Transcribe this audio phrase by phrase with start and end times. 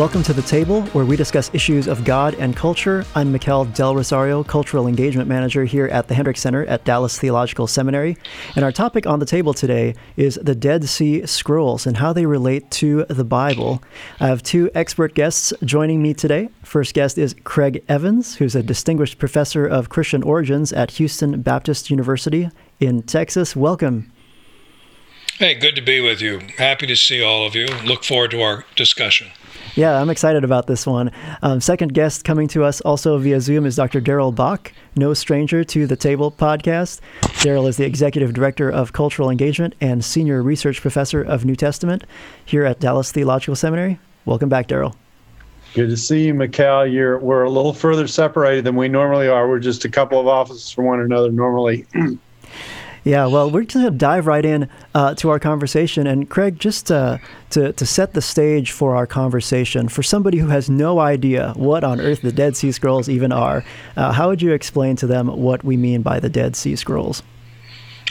[0.00, 3.04] Welcome to the table, where we discuss issues of God and culture.
[3.14, 7.66] I'm Mikel Del Rosario, Cultural Engagement Manager here at the Hendricks Center at Dallas Theological
[7.66, 8.16] Seminary.
[8.56, 12.24] And our topic on the table today is the Dead Sea Scrolls and how they
[12.24, 13.82] relate to the Bible.
[14.20, 16.48] I have two expert guests joining me today.
[16.64, 21.90] First guest is Craig Evans, who's a distinguished professor of Christian origins at Houston Baptist
[21.90, 22.48] University
[22.80, 23.54] in Texas.
[23.54, 24.10] Welcome.
[25.34, 26.38] Hey, good to be with you.
[26.56, 27.66] Happy to see all of you.
[27.84, 29.26] Look forward to our discussion.
[29.76, 31.12] Yeah, I'm excited about this one.
[31.42, 34.00] Um, second guest coming to us also via Zoom is Dr.
[34.00, 37.00] Darrell Bock, no stranger to the Table podcast.
[37.42, 42.04] Darrell is the Executive Director of Cultural Engagement and Senior Research Professor of New Testament
[42.44, 44.00] here at Dallas Theological Seminary.
[44.24, 44.96] Welcome back, Darrell.
[45.74, 46.86] Good to see you, Mikel.
[46.86, 49.48] You're, we're a little further separated than we normally are.
[49.48, 51.86] We're just a couple of offices from one another normally.
[53.04, 56.06] Yeah, well, we're just going to dive right in uh, to our conversation.
[56.06, 57.18] And Craig, just uh,
[57.50, 61.82] to, to set the stage for our conversation, for somebody who has no idea what
[61.82, 63.64] on earth the Dead Sea Scrolls even are,
[63.96, 67.22] uh, how would you explain to them what we mean by the Dead Sea Scrolls?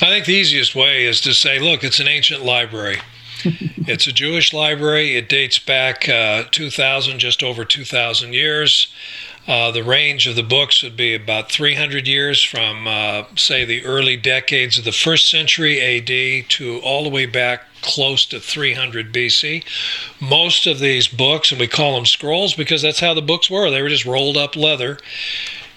[0.02, 3.00] I think the easiest way is to say, look, it's an ancient library.
[3.44, 5.16] it's a Jewish library.
[5.16, 8.94] It dates back uh, 2,000, just over 2,000 years.
[9.50, 13.84] Uh, the range of the books would be about 300 years from, uh, say, the
[13.84, 19.12] early decades of the first century AD to all the way back close to 300
[19.12, 19.64] BC.
[20.20, 23.72] Most of these books, and we call them scrolls because that's how the books were,
[23.72, 25.00] they were just rolled up leather.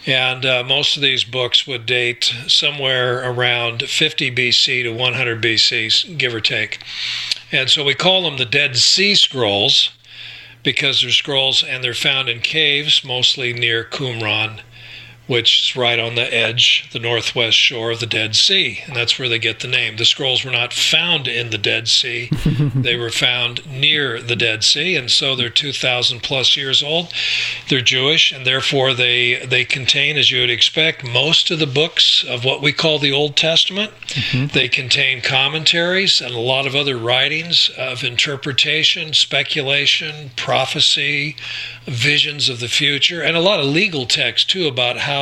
[0.04, 6.18] And uh, most of these books would date somewhere around 50 BC to 100 BC,
[6.18, 6.84] give or take.
[7.50, 9.90] And so we call them the Dead Sea Scrolls
[10.62, 14.60] because they're scrolls and they're found in caves, mostly near Qumran,
[15.32, 18.80] which is right on the edge, the northwest shore of the Dead Sea.
[18.86, 19.96] And that's where they get the name.
[19.96, 22.28] The scrolls were not found in the Dead Sea,
[22.74, 24.94] they were found near the Dead Sea.
[24.94, 27.14] And so they're 2,000 plus years old.
[27.70, 32.22] They're Jewish, and therefore they, they contain, as you would expect, most of the books
[32.28, 33.92] of what we call the Old Testament.
[34.08, 34.48] Mm-hmm.
[34.48, 41.36] They contain commentaries and a lot of other writings of interpretation, speculation, prophecy,
[41.86, 45.21] visions of the future, and a lot of legal text too about how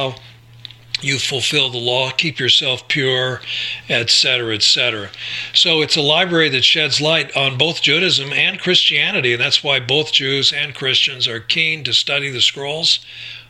[1.03, 3.41] you fulfill the law, keep yourself pure,
[3.89, 5.11] etc., etc.
[5.55, 9.81] So it's a library that sheds light on both Judaism and Christianity, and that's why
[9.81, 13.01] both Jews and Christians are keen to study the scrolls.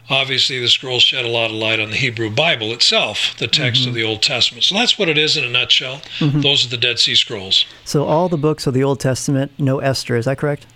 [0.09, 3.83] Obviously, the scrolls shed a lot of light on the Hebrew Bible itself, the text
[3.83, 3.91] mm-hmm.
[3.91, 4.65] of the Old Testament.
[4.65, 6.03] So that's what it is in a nutshell.
[6.19, 6.41] Mm-hmm.
[6.41, 7.65] Those are the Dead Sea Scrolls.
[7.85, 10.67] So all the books of the Old Testament, no Esther, is that correct?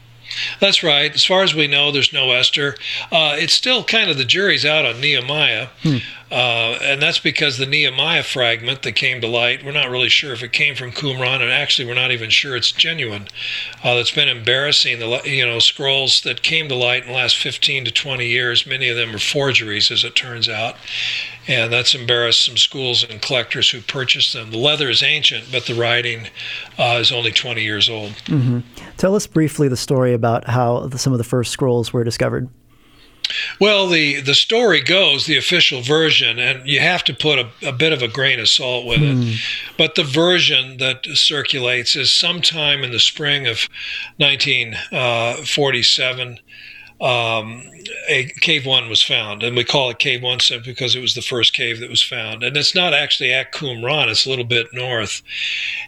[0.60, 1.14] That's right.
[1.14, 2.76] As far as we know, there's no Esther.
[3.12, 5.68] Uh, it's still kind of the jury's out on Nehemiah.
[5.82, 5.98] Hmm.
[6.34, 10.32] Uh, and that's because the Nehemiah fragment that came to light, we're not really sure
[10.32, 13.28] if it came from Qumran, and actually we're not even sure it's genuine.
[13.84, 14.98] Uh, that's been embarrassing.
[14.98, 18.66] The you know scrolls that came to light in the last 15 to 20 years,
[18.66, 20.74] many of them are forgeries, as it turns out,
[21.46, 24.50] and that's embarrassed some schools and collectors who purchased them.
[24.50, 26.30] The leather is ancient, but the writing
[26.76, 28.10] uh, is only 20 years old.
[28.26, 28.58] Mm-hmm.
[28.96, 32.48] Tell us briefly the story about how the, some of the first scrolls were discovered.
[33.58, 37.72] Well, the, the story goes, the official version, and you have to put a, a
[37.72, 39.14] bit of a grain of salt with it.
[39.14, 39.32] Hmm.
[39.78, 43.68] But the version that circulates is sometime in the spring of
[44.18, 46.38] 1947
[47.00, 47.62] um,
[48.08, 51.14] a cave one was found, and we call it cave one simply because it was
[51.14, 54.44] the first cave that was found, and it's not actually at Qumran; it's a little
[54.44, 55.20] bit north,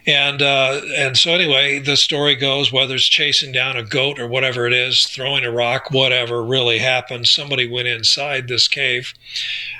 [0.05, 4.27] and uh, and so anyway, the story goes whether it's chasing down a goat or
[4.27, 9.13] whatever it is, throwing a rock, whatever really happened, somebody went inside this cave,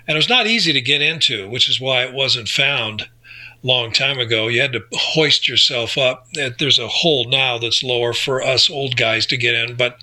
[0.08, 3.10] and it was not easy to get into, which is why it wasn't found
[3.64, 4.48] long time ago.
[4.48, 6.28] You had to hoist yourself up.
[6.34, 9.98] There's a hole now that's lower for us old guys to get in, but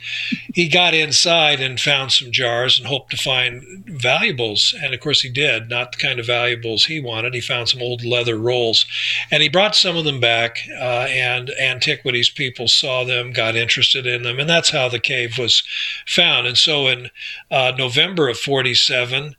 [0.53, 4.75] he got inside and found some jars and hoped to find valuables.
[4.83, 5.69] And of course, he did.
[5.71, 7.35] Not the kind of valuables he wanted.
[7.35, 8.87] He found some old leather rolls,
[9.31, 10.59] and he brought some of them back.
[10.81, 15.39] Uh, and antiquities people saw them, got interested in them, and that's how the cave
[15.39, 15.63] was
[16.07, 16.47] found.
[16.47, 17.11] And so, in
[17.51, 19.37] uh, November of '47.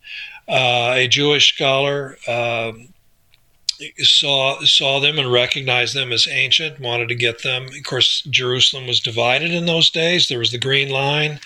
[0.48, 2.90] Uh, a Jewish scholar, um,
[4.00, 7.68] saw saw them and recognized them as ancient wanted to get them.
[7.68, 10.28] Of course jerusalem was divided in those days.
[10.28, 11.40] There was the green line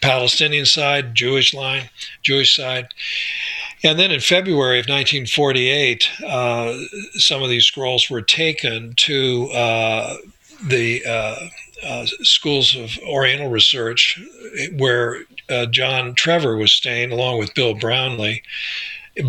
[0.00, 1.90] palestinian side jewish line
[2.22, 2.88] jewish side.
[3.84, 6.78] And then in february of 1948 uh,
[7.14, 10.16] some of these scrolls were taken to uh,
[10.64, 11.48] the uh,
[11.82, 14.20] uh, schools of Oriental research
[14.76, 18.42] where uh, John Trever was staying, along with Bill Brownlee.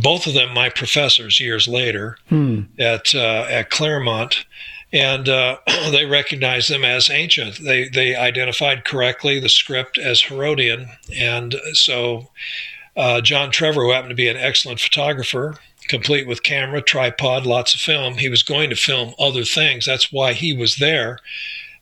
[0.01, 2.61] Both of them, my professors, years later hmm.
[2.79, 4.45] at uh, at Claremont,
[4.91, 5.57] and uh,
[5.91, 7.59] they recognized them as ancient.
[7.63, 12.29] They they identified correctly the script as Herodian, and so
[12.95, 15.55] uh, John Trever, who happened to be an excellent photographer,
[15.87, 19.85] complete with camera, tripod, lots of film, he was going to film other things.
[19.85, 21.19] That's why he was there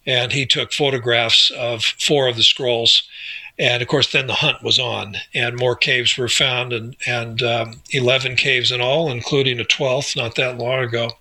[0.05, 3.03] and he took photographs of four of the scrolls.
[3.61, 7.43] And of course, then the hunt was on, and more caves were found, and, and
[7.43, 11.11] um, 11 caves in all, including a 12th not that long ago.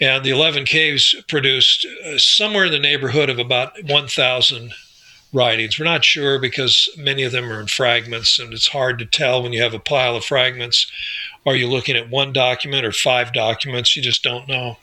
[0.00, 4.72] And the 11 caves produced uh, somewhere in the neighborhood of about 1,000
[5.30, 5.78] writings.
[5.78, 9.42] We're not sure because many of them are in fragments, and it's hard to tell
[9.42, 10.90] when you have a pile of fragments
[11.48, 13.96] are you looking at one document or five documents?
[13.96, 14.76] You just don't know.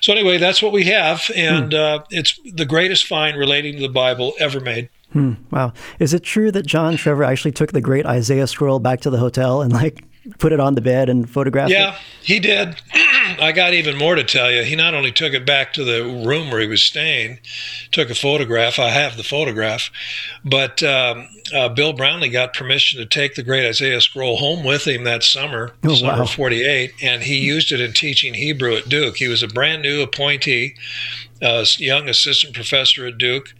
[0.00, 1.30] So, anyway, that's what we have.
[1.34, 1.78] And hmm.
[1.78, 4.90] uh, it's the greatest find relating to the Bible ever made.
[5.12, 5.72] Hmm, wow.
[5.98, 9.18] Is it true that John Trever actually took the great Isaiah scroll back to the
[9.18, 10.04] hotel and like
[10.38, 11.82] put it on the bed and photographed yeah, it?
[11.82, 12.82] Yeah, he did.
[13.40, 14.62] I got even more to tell you.
[14.62, 17.38] He not only took it back to the room where he was staying,
[17.92, 18.78] took a photograph.
[18.78, 19.90] I have the photograph,
[20.44, 24.86] but um, uh, Bill Brownlee got permission to take the Great Isaiah Scroll home with
[24.86, 26.26] him that summer, oh, summer wow.
[26.26, 29.16] '48, and he used it in teaching Hebrew at Duke.
[29.16, 30.74] He was a brand new appointee
[31.42, 33.54] uh, young assistant professor at Duke.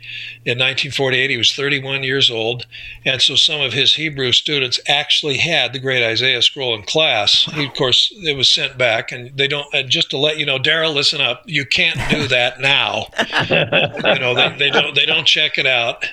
[0.45, 2.67] In 1948, he was 31 years old,
[3.05, 7.45] and so some of his Hebrew students actually had the Great Isaiah Scroll in class.
[7.45, 9.67] He, of course, it was sent back, and they don't.
[9.75, 11.43] And just to let you know, Darrell, listen up.
[11.47, 13.07] You can't do that now.
[13.51, 14.95] you know, they, they, don't.
[14.95, 16.07] They don't check it out.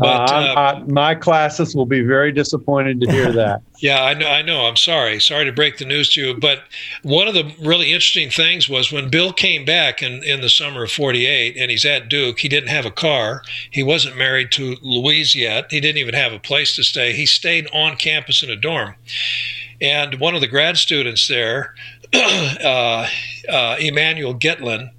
[0.00, 3.60] But uh, uh, my classes will be very disappointed to hear that.
[3.80, 4.28] yeah, I know.
[4.28, 4.64] I know.
[4.64, 5.20] I'm sorry.
[5.20, 6.62] Sorry to break the news to you, but
[7.02, 10.84] one of the really interesting things was when Bill came back in in the summer
[10.84, 13.42] of 48 and he's at Duke, he didn't have a car.
[13.70, 15.66] He wasn't married to Louise yet.
[15.70, 17.12] He didn't even have a place to stay.
[17.12, 18.94] He stayed on campus in a dorm.
[19.82, 21.74] And one of the grad students there,
[22.14, 23.06] uh,
[23.50, 24.90] uh, Emmanuel Gitlin,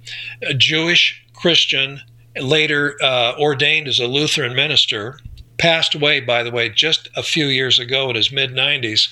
[0.42, 2.00] a Jewish Christian,
[2.40, 5.18] later uh, ordained as a Lutheran minister,
[5.58, 9.08] passed away, by the way, just a few years ago in his mid 90s.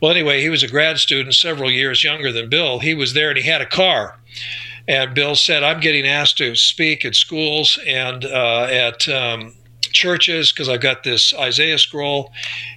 [0.00, 2.80] Well, anyway, he was a grad student several years younger than Bill.
[2.80, 4.18] He was there and he had a car.
[4.86, 9.54] And Bill said, I'm getting asked to speak at schools and uh, at um,
[9.92, 12.32] churches because I've got this Isaiah scroll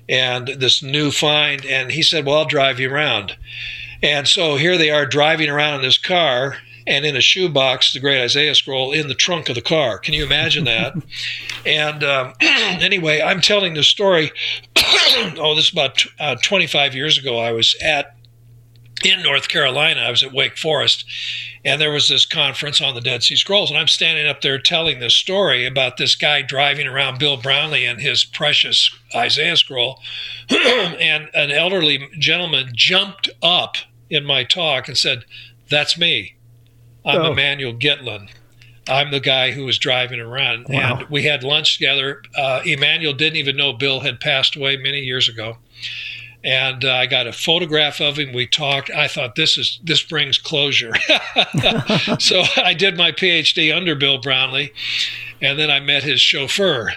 [0.08, 1.66] and this new find.
[1.66, 3.36] And he said, Well, I'll drive you around.
[4.04, 6.58] And so here they are driving around in this car
[6.88, 10.00] and in a shoebox, the great Isaiah scroll in the trunk of the car.
[10.00, 10.96] Can you imagine that?
[11.66, 14.32] and um, anyway, I'm telling this story.
[15.38, 17.38] oh, this is about uh, 25 years ago.
[17.38, 18.16] I was at
[19.04, 20.02] in North Carolina.
[20.02, 21.06] I was at Wake Forest,
[21.64, 24.58] and there was this conference on the Dead Sea Scrolls, and I'm standing up there
[24.58, 30.00] telling this story about this guy driving around Bill Brownlee and his precious Isaiah scroll,
[30.50, 33.76] and an elderly gentleman jumped up
[34.10, 35.26] in my talk and said,
[35.70, 36.37] "That's me.
[37.08, 37.32] I'm oh.
[37.32, 38.30] Emmanuel Gitlin."
[38.90, 41.00] I'm the guy who was driving around, wow.
[41.00, 42.22] and we had lunch together.
[42.38, 45.58] Uh, Emmanuel didn't even know Bill had passed away many years ago
[46.48, 48.34] and uh, I got a photograph of him.
[48.34, 48.90] We talked.
[48.92, 50.94] I thought this is this brings closure.
[52.20, 54.72] so I did my PhD under Bill Brownlee,
[55.42, 56.94] and then I met his chauffeur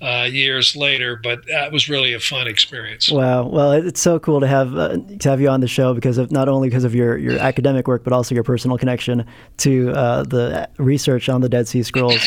[0.00, 1.18] uh, years later.
[1.22, 3.10] But that was really a fun experience.
[3.10, 3.46] Wow!
[3.46, 6.30] Well, it's so cool to have uh, to have you on the show because of
[6.30, 9.26] not only because of your your academic work, but also your personal connection
[9.58, 12.26] to uh, the research on the Dead Sea Scrolls.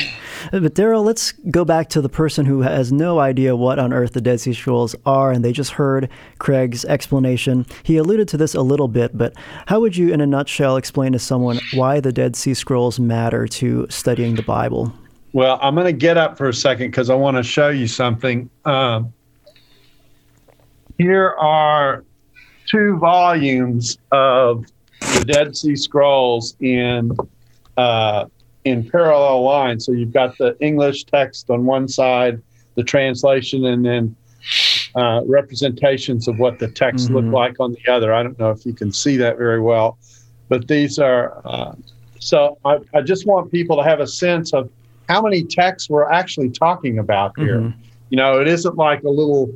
[0.52, 4.14] but Darrell, let's go back to the person who has no idea what on earth
[4.14, 7.66] the Dead Sea Scrolls are, and they just heard Craig's explanation.
[7.84, 9.34] He alluded to this a little bit, but
[9.68, 13.48] how would you, in a nutshell, explain to someone why the Dead Sea Scrolls matter
[13.48, 14.94] to studying the Bible?
[15.36, 17.88] Well, I'm going to get up for a second because I want to show you
[17.88, 18.50] something.
[18.64, 19.12] Um,
[20.98, 22.06] here are
[22.72, 24.66] two volumes of
[25.02, 27.12] the Dead Sea Scrolls in
[27.76, 28.28] uh,
[28.64, 29.86] in parallel lines.
[29.86, 32.42] So you've got the English text on one side,
[32.76, 34.16] the translation, and then
[34.96, 37.16] uh, representations of what the text mm-hmm.
[37.16, 38.14] look like on the other.
[38.14, 39.98] I don't know if you can see that very well,
[40.48, 41.42] but these are.
[41.44, 41.76] Uh,
[42.22, 44.70] so I, I just want people to have a sense of
[45.08, 47.60] how many texts we're actually talking about here.
[47.60, 47.80] Mm-hmm.
[48.10, 49.52] You know, it isn't like a little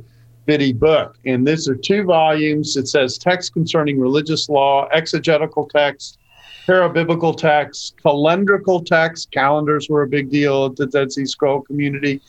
[0.46, 1.16] bitty book.
[1.24, 2.76] And these are two volumes.
[2.76, 6.18] It says text concerning religious law, exegetical text,
[6.66, 9.30] parabiblical text, calendrical text.
[9.30, 12.20] Calendars were a big deal at the Dead Sea Scroll community.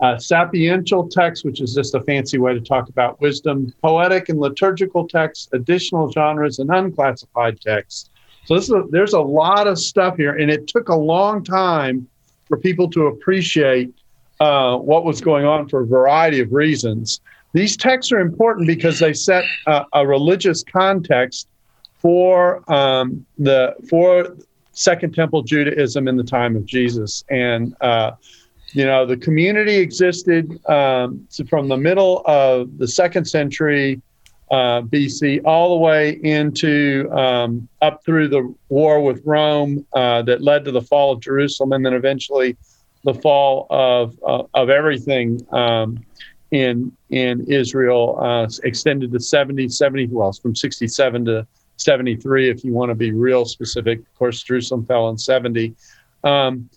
[0.00, 4.40] Uh, sapiential text, which is just a fancy way to talk about wisdom, poetic and
[4.40, 8.10] liturgical texts, additional genres, and unclassified texts.
[8.46, 11.44] So this is a, there's a lot of stuff here, and it took a long
[11.44, 12.08] time
[12.52, 13.90] for people to appreciate
[14.38, 17.22] uh, what was going on for a variety of reasons.
[17.54, 21.48] These texts are important because they set a, religious context
[21.96, 24.36] for um, the for
[24.72, 28.10] Second Temple Judaism in the time of Jesus, and uh,
[28.74, 34.02] you know the community existed um, from the middle of the second century
[34.52, 40.42] uh, BC all the way into um, up through the war with Rome uh, that
[40.42, 42.56] led to the fall of Jerusalem, and then eventually
[43.04, 46.04] the fall of uh, of everything um,
[46.50, 51.46] in in Israel uh, extended to 70, 70 well, from 67 to
[51.78, 54.00] 73, if you want to be real specific.
[54.00, 55.74] Of course, Jerusalem fell in 70.
[56.24, 56.68] Um,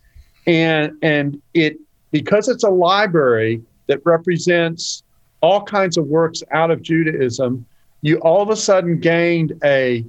[0.48, 1.78] and, and it,
[2.12, 5.04] because it's a library that represents
[5.42, 7.66] all kinds of works out of Judaism,
[8.02, 10.06] you all of a sudden gained a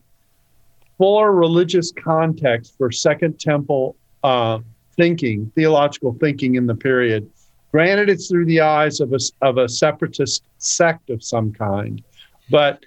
[0.99, 4.59] fuller religious context for Second Temple uh,
[4.97, 7.29] thinking, theological thinking in the period.
[7.71, 12.03] Granted, it's through the eyes of a, of a separatist sect of some kind,
[12.51, 12.83] but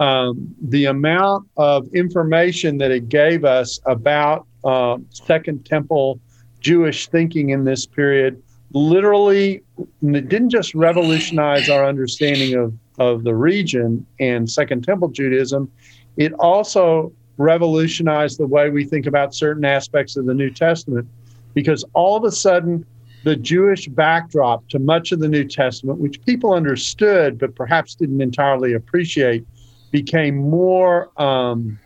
[0.00, 6.18] um, the amount of information that it gave us about uh, Second Temple
[6.60, 8.42] Jewish thinking in this period
[8.74, 9.62] literally
[10.02, 15.70] it didn't just revolutionize our understanding of, of the region and Second Temple Judaism,
[16.16, 21.08] it also revolutionized the way we think about certain aspects of the New Testament
[21.54, 22.84] because all of a sudden
[23.24, 28.20] the Jewish backdrop to much of the New Testament, which people understood but perhaps didn't
[28.20, 29.46] entirely appreciate,
[29.90, 31.78] became more um,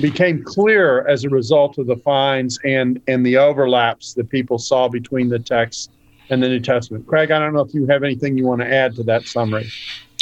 [0.00, 4.88] became clear as a result of the finds and and the overlaps that people saw
[4.88, 5.90] between the text
[6.30, 7.06] and the New Testament.
[7.06, 9.68] Craig, I don't know if you have anything you want to add to that summary.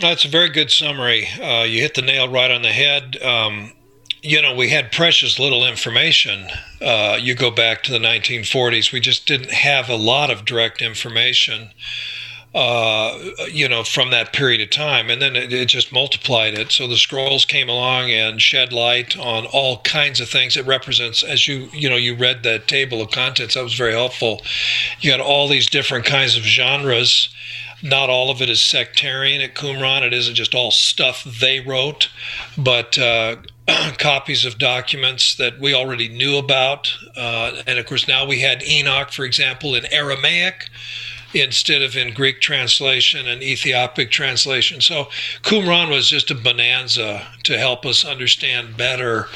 [0.00, 1.28] That's a very good summary.
[1.40, 3.22] Uh, you hit the nail right on the head.
[3.22, 3.72] Um,
[4.22, 6.48] you know, we had precious little information.
[6.80, 10.80] Uh, you go back to the 1940s, we just didn't have a lot of direct
[10.80, 11.70] information
[12.54, 13.18] uh,
[13.50, 15.10] you know, from that period of time.
[15.10, 16.70] And then it, it, just multiplied it.
[16.70, 20.56] So the scrolls came along and shed light on all kinds of things.
[20.56, 23.92] It represents, as you, you know, you read that table of contents, that was very
[23.92, 24.40] helpful.
[25.00, 27.28] You had all these different kinds of genres.
[27.82, 30.02] Not all of it is sectarian at Qumran.
[30.02, 32.08] It isn't just all stuff they wrote,
[32.56, 33.36] but uh,
[33.98, 36.94] copies of documents that we already knew about.
[37.16, 40.68] Uh, and of course, now we had Enoch, for example, in Aramaic
[41.34, 44.80] instead of in Greek translation and Ethiopic translation.
[44.80, 45.08] So
[45.42, 49.28] Qumran was just a bonanza to help us understand better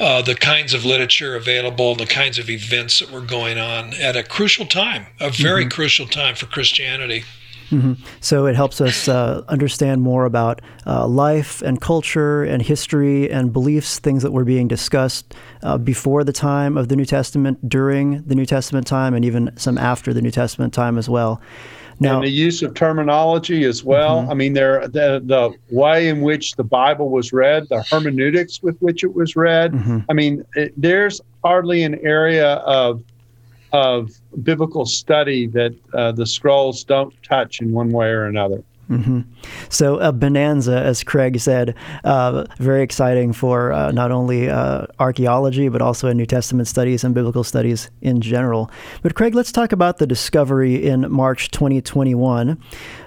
[0.00, 4.16] uh, the kinds of literature available, the kinds of events that were going on at
[4.16, 5.70] a crucial time, a very mm-hmm.
[5.70, 7.24] crucial time for Christianity.
[7.70, 7.94] Mm-hmm.
[8.20, 13.52] So it helps us uh, understand more about uh, life and culture and history and
[13.52, 18.22] beliefs, things that were being discussed uh, before the time of the New Testament, during
[18.22, 21.40] the New Testament time, and even some after the New Testament time as well.
[21.98, 24.22] Now, and the use of terminology as well.
[24.22, 24.30] Mm-hmm.
[24.30, 28.78] I mean, there the the way in which the Bible was read, the hermeneutics with
[28.80, 29.72] which it was read.
[29.72, 29.98] Mm-hmm.
[30.08, 33.02] I mean, it, there's hardly an area of
[33.76, 34.10] of
[34.42, 38.62] biblical study that uh, the scrolls don't touch in one way or another.
[38.90, 39.20] Mm-hmm.
[39.68, 45.68] So, a bonanza, as Craig said, uh, very exciting for uh, not only uh, archaeology,
[45.68, 48.70] but also in New Testament studies and biblical studies in general.
[49.02, 52.62] But, Craig, let's talk about the discovery in March 2021,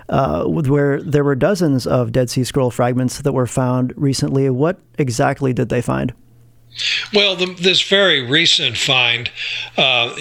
[0.09, 4.49] uh, where there were dozens of Dead Sea Scroll fragments that were found recently.
[4.49, 6.13] What exactly did they find?
[7.13, 9.29] Well, the, this very recent find,
[9.77, 10.13] uh,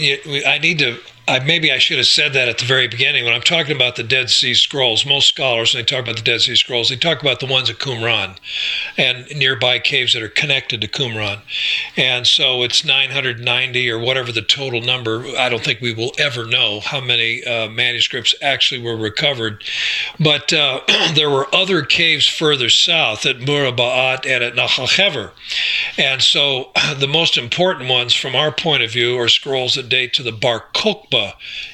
[0.47, 3.23] I need to I, maybe I should have said that at the very beginning.
[3.25, 6.23] When I'm talking about the Dead Sea Scrolls, most scholars, when they talk about the
[6.23, 8.39] Dead Sea Scrolls, they talk about the ones at Qumran
[8.97, 11.41] and nearby caves that are connected to Qumran.
[11.99, 15.27] And so it's 990 or whatever the total number.
[15.37, 19.63] I don't think we will ever know how many uh, manuscripts actually were recovered.
[20.19, 20.81] But uh,
[21.15, 25.33] there were other caves further south at Muraba'at and at Nahal Hever.
[25.99, 30.15] And so the most important ones from our point of view are scrolls that date
[30.15, 31.18] to the Bar Kokhba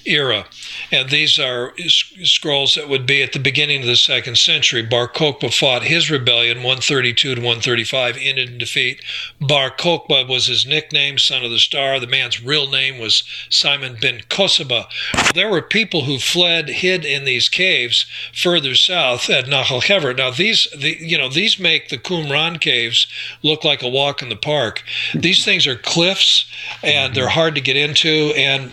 [0.06, 0.46] era.
[0.90, 4.82] And these are scrolls that would be at the beginning of the second century.
[4.82, 9.02] Bar Kokhba fought his rebellion, 132 to 135, ended in defeat.
[9.40, 11.98] Bar Kokhba was his nickname, son of the star.
[11.98, 14.86] The man's real name was Simon ben Kosaba.
[15.34, 20.14] There were people who fled, hid in these caves further south at Nahal Hever.
[20.14, 23.06] Now, these, the, you know, these make the Qumran caves
[23.42, 24.82] look like a walk in the park.
[25.14, 26.46] These things are cliffs
[26.82, 28.32] and they're hard to get into.
[28.36, 28.72] And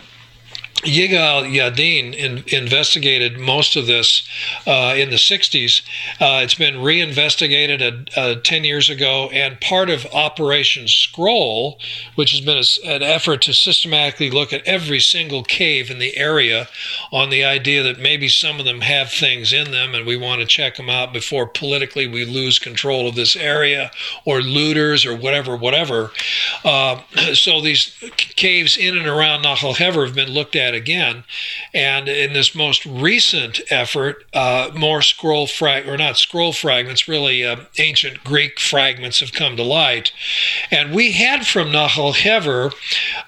[0.82, 4.26] Yigal Yadin in, investigated most of this
[4.66, 5.80] uh, in the 60s.
[6.20, 11.78] Uh, it's been reinvestigated uh, 10 years ago, and part of Operation Scroll,
[12.16, 16.16] which has been a, an effort to systematically look at every single cave in the
[16.16, 16.68] area
[17.12, 20.40] on the idea that maybe some of them have things in them and we want
[20.40, 23.90] to check them out before politically we lose control of this area
[24.24, 26.10] or looters or whatever, whatever.
[26.64, 27.00] Uh,
[27.34, 31.24] so these caves in and around Nahal Hever have been looked at again.
[31.74, 37.44] And in this most recent effort, uh, more scroll frag or not scroll fragments, really
[37.44, 40.12] uh, ancient Greek fragments have come to light.
[40.70, 42.72] And we had from Nahal Hever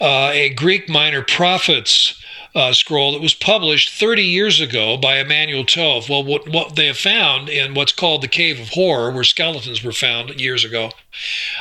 [0.00, 2.20] uh, a Greek minor prophets
[2.54, 6.08] uh, scroll that was published 30 years ago by Emanuel Tov.
[6.08, 9.82] Well, what, what they have found in what's called the Cave of Horror, where skeletons
[9.82, 10.90] were found years ago,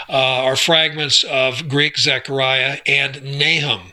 [0.07, 3.92] uh, are fragments of Greek Zechariah and Nahum.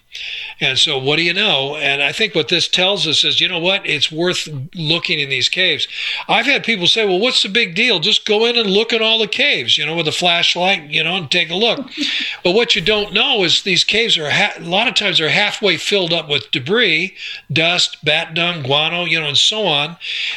[0.61, 1.77] And so, what do you know?
[1.77, 3.87] And I think what this tells us is, you know what?
[3.87, 5.89] It's worth looking in these caves.
[6.29, 7.99] I've had people say, well, what's the big deal?
[7.99, 11.03] Just go in and look at all the caves, you know, with a flashlight, you
[11.03, 11.89] know, and take a look.
[12.45, 15.31] but what you don't know is these caves are, ha- a lot of times, they're
[15.31, 17.15] halfway filled up with debris,
[17.51, 19.97] dust, bat dung, guano, you know, and so on.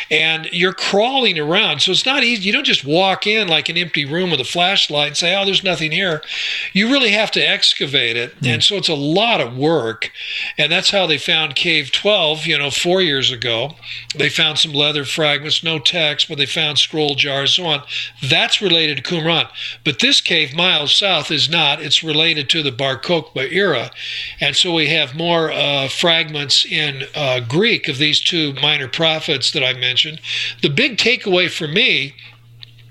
[0.09, 1.81] And you're crawling around.
[1.81, 2.43] So, it's not easy.
[2.43, 5.43] You don't just walk in like an empty room with a flashlight and say, oh,
[5.43, 6.21] there's nothing here.
[6.71, 8.39] You really have to excavate it.
[8.39, 8.47] Mm.
[8.47, 9.72] And so, it's a lot of work.
[10.57, 13.75] And that's how they found Cave 12, you know, four years ago.
[14.15, 17.83] They found some leather fragments, no text, but they found scroll jars, so on.
[18.21, 19.49] That's related to Qumran.
[19.83, 21.81] But this cave miles south is not.
[21.81, 23.91] It's related to the Bar Kokhba era.
[24.39, 29.51] And so we have more uh, fragments in uh, Greek of these two minor prophets
[29.51, 30.21] that I mentioned.
[30.61, 32.15] The big takeaway for me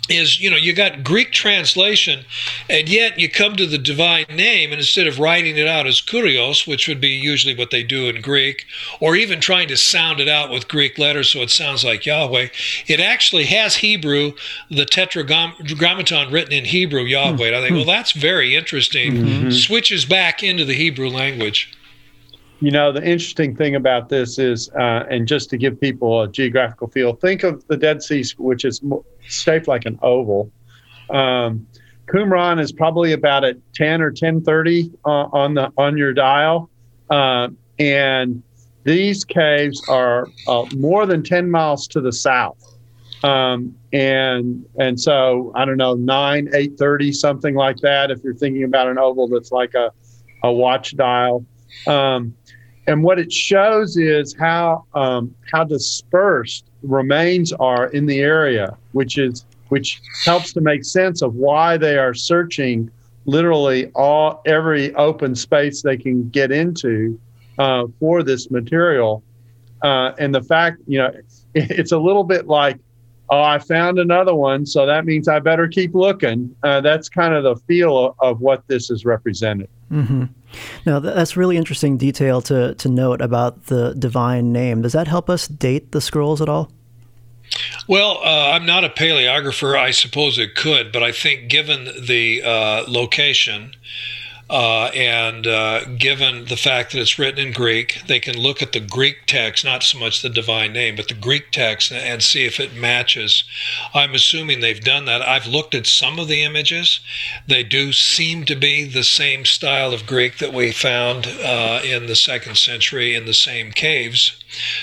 [0.09, 2.25] is you know you got greek translation
[2.69, 6.01] and yet you come to the divine name and instead of writing it out as
[6.01, 8.67] kurios which would be usually what they do in greek
[8.99, 12.49] or even trying to sound it out with greek letters so it sounds like yahweh
[12.89, 14.33] it actually has hebrew
[14.69, 17.47] the tetragrammaton written in hebrew yahweh.
[17.47, 19.13] And i think well that's very interesting.
[19.13, 19.51] Mm-hmm.
[19.51, 21.71] switches back into the hebrew language
[22.63, 26.29] you know, the interesting thing about this is, uh, and just to give people a
[26.29, 28.81] geographical feel, think of the Dead Sea, which is
[29.23, 30.49] shaped like an oval.
[31.11, 31.67] Um,
[32.07, 36.71] Qumran is probably about at 10 or 1030 uh, on the on your dial,
[37.11, 37.49] uh,
[37.81, 38.41] and
[38.85, 42.63] these caves are uh, more than 10 miles to the south.
[43.25, 48.11] Um, and and so I don't know nine eight thirty something like that.
[48.11, 49.93] If you're thinking about an oval that's like a
[50.43, 51.45] a watch dial.
[51.87, 52.35] Um,
[52.87, 59.19] and what it shows is how um, how dispersed remains are in the area, which
[59.19, 62.91] is which helps to make sense of why they are searching
[63.25, 67.19] literally all every open space they can get into
[67.59, 69.23] uh, for this material.
[69.83, 71.11] Uh, and the fact, you know,
[71.55, 72.79] it's a little bit like,
[73.31, 76.55] oh, I found another one, so that means I better keep looking.
[76.63, 79.71] Uh, that's kind of the feel of, of what this is represented.
[79.91, 80.25] Mm-hmm.
[80.87, 84.83] Now, that's really interesting detail to, to note about the divine name.
[84.83, 86.71] Does that help us date the scrolls at all?
[87.89, 89.79] Well, uh, I'm not a paleographer.
[89.79, 93.75] I suppose it could, but I think given the uh, location,
[94.53, 98.73] uh, and uh, given the fact that it's written in Greek, they can look at
[98.73, 102.45] the Greek text, not so much the divine name, but the Greek text, and see
[102.45, 103.45] if it matches.
[103.95, 105.27] I'm assuming they've done that.
[105.27, 107.01] I've looked at some of the images.
[107.49, 112.07] They do seem to be the same style of Greek that we found uh, in
[112.07, 114.39] the second century in the same caves.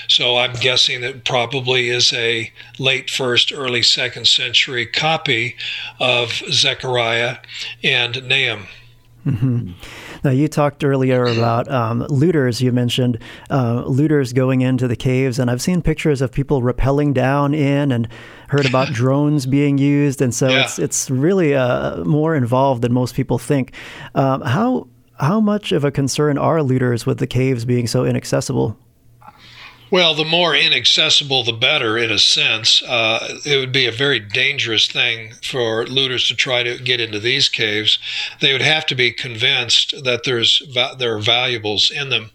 [0.08, 5.54] So I'm guessing it probably is a late first, early second century copy
[6.00, 7.36] of Zechariah
[7.84, 8.66] and Nahum.
[9.26, 9.72] Mm-hmm.
[10.24, 12.60] Now, you talked earlier about um, looters.
[12.60, 13.18] You mentioned
[13.50, 17.92] uh, looters going into the caves, and I've seen pictures of people rappelling down in,
[17.92, 18.08] and
[18.48, 20.62] heard about drones being used, and so yeah.
[20.62, 23.74] it's it's really uh, more involved than most people think.
[24.14, 28.78] Um, how how much of a concern are looters with the caves being so inaccessible?
[29.90, 32.80] Well, the more inaccessible, the better, in a sense.
[32.80, 37.18] Uh, it would be a very dangerous thing for looters to try to get into
[37.18, 37.98] these caves.
[38.40, 40.62] They would have to be convinced that there's
[40.98, 42.30] there are valuables in them.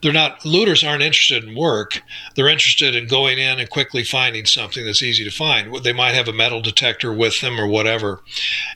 [0.00, 2.02] They're not looters aren't interested in work.
[2.36, 5.84] They're interested in going in and quickly finding something that's easy to find.
[5.84, 8.22] They might have a metal detector with them or whatever.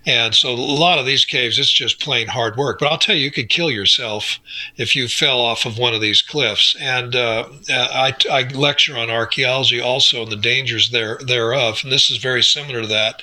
[0.05, 2.81] And so a lot of these caves, it's just plain hard work.
[2.81, 4.39] But I'll tell you, you could kill yourself
[4.77, 6.77] if you fell off of one of these cliffs.
[6.79, 12.11] And uh, I I lecture on archaeology also and the dangers there thereof, and this
[12.11, 13.23] is very similar to that.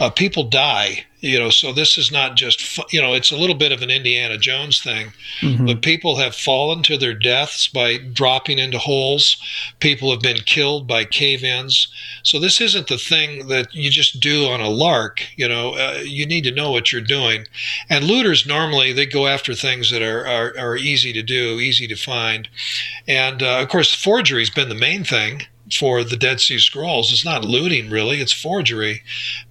[0.00, 3.54] Uh, people die You know, so this is not just you know, it's a little
[3.54, 5.66] bit of an Indiana Jones thing, mm-hmm.
[5.66, 9.36] but people have fallen to their deaths by dropping into holes.
[9.78, 11.86] People have been killed by cave-ins.
[12.24, 15.22] So this isn't the thing that you just do on a lark.
[15.36, 17.46] You know, uh, you need to know what you're doing.
[17.88, 21.86] And looters normally they go after things that are are, are easy to do, easy
[21.86, 22.48] to find,
[23.06, 25.42] and uh, of course forgery's been the main thing
[25.76, 27.12] for the Dead Sea Scrolls.
[27.12, 29.02] It's not looting, really, it's forgery.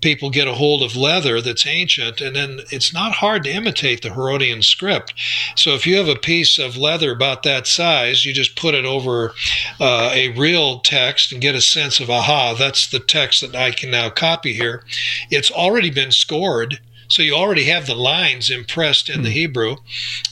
[0.01, 4.01] People get a hold of leather that's ancient, and then it's not hard to imitate
[4.01, 5.13] the Herodian script.
[5.55, 8.85] So if you have a piece of leather about that size, you just put it
[8.85, 9.33] over
[9.79, 13.71] uh, a real text and get a sense of, aha, that's the text that I
[13.71, 14.83] can now copy here.
[15.29, 16.79] It's already been scored
[17.11, 19.35] so you already have the lines impressed in the hmm.
[19.35, 19.75] Hebrew,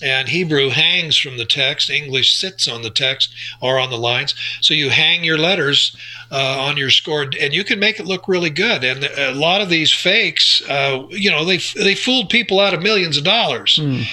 [0.02, 1.89] and Hebrew hangs from the text.
[1.89, 4.34] English sits on the text or on the lines.
[4.62, 5.96] So you hang your letters
[6.32, 8.84] uh, on your score, and you can make it look really good.
[8.84, 12.82] And a lot of these fakes, uh, you know, they they fooled people out of
[12.82, 13.80] millions of dollars.
[13.82, 14.06] Mm.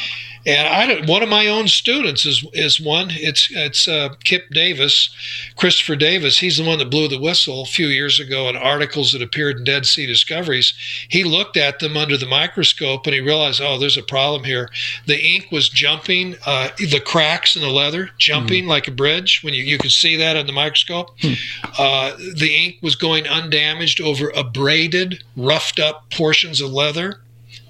[0.46, 3.08] And I one of my own students is is one.
[3.10, 5.10] It's it's uh, Kip Davis,
[5.56, 6.38] Christopher Davis.
[6.38, 9.58] He's the one that blew the whistle a few years ago in articles that appeared
[9.58, 10.72] in Dead Sea Discoveries.
[11.08, 14.70] He looked at them under the microscope and he realized, oh, there's a problem here.
[15.06, 19.40] The ink was jumping, uh, the cracks in the leather jumping mm like a bridge.
[19.42, 21.36] When you you could see that in the microscope, mm.
[21.78, 27.20] uh, the ink was going undamaged over abraded, roughed up portions of leather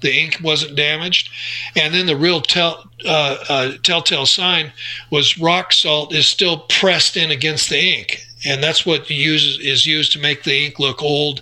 [0.01, 1.29] the ink wasn't damaged.
[1.75, 4.71] And then the real tell, uh, uh, telltale sign
[5.11, 8.23] was rock salt is still pressed in against the ink.
[8.45, 11.41] And that's what uses, is used to make the ink look old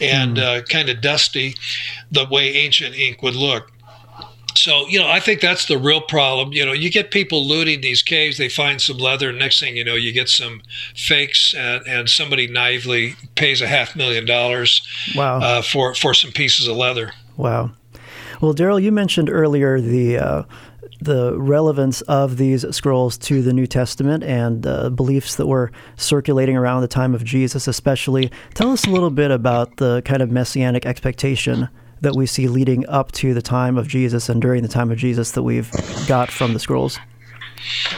[0.00, 0.42] and mm.
[0.42, 1.56] uh, kind of dusty,
[2.12, 3.72] the way ancient ink would look.
[4.54, 6.52] So, you know, I think that's the real problem.
[6.52, 9.76] You know, you get people looting these caves, they find some leather, and next thing
[9.76, 10.62] you know, you get some
[10.94, 14.80] fakes, and, and somebody naively pays a half million dollars
[15.14, 15.40] wow.
[15.40, 17.12] uh, for, for some pieces of leather.
[17.36, 17.72] Wow.
[18.40, 20.42] Well, Darrell, you mentioned earlier the uh,
[21.00, 26.56] the relevance of these scrolls to the New Testament and uh, beliefs that were circulating
[26.56, 28.30] around the time of Jesus, especially.
[28.54, 31.68] Tell us a little bit about the kind of messianic expectation
[32.00, 34.98] that we see leading up to the time of Jesus and during the time of
[34.98, 35.70] Jesus that we've
[36.06, 36.98] got from the scrolls.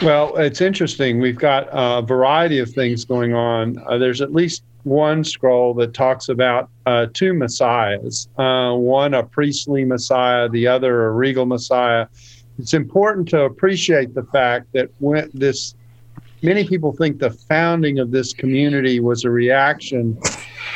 [0.01, 1.19] Well, it's interesting.
[1.19, 3.77] We've got a variety of things going on.
[3.85, 9.23] Uh, there's at least one scroll that talks about uh, two messiahs uh, one a
[9.23, 12.07] priestly messiah, the other a regal messiah.
[12.57, 15.75] It's important to appreciate the fact that when this,
[16.41, 20.19] many people think the founding of this community was a reaction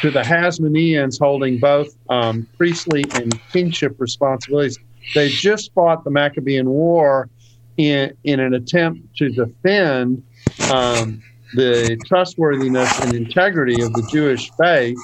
[0.01, 4.79] to the Hasmoneans holding both um, priestly and kingship responsibilities.
[5.13, 7.29] They just fought the Maccabean War
[7.77, 10.23] in, in an attempt to defend.
[10.71, 11.21] Um,
[11.55, 14.97] the trustworthiness and integrity of the Jewish faith,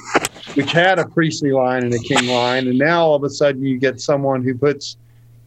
[0.56, 3.64] which had a priestly line and a king line, and now all of a sudden
[3.64, 4.98] you get someone who puts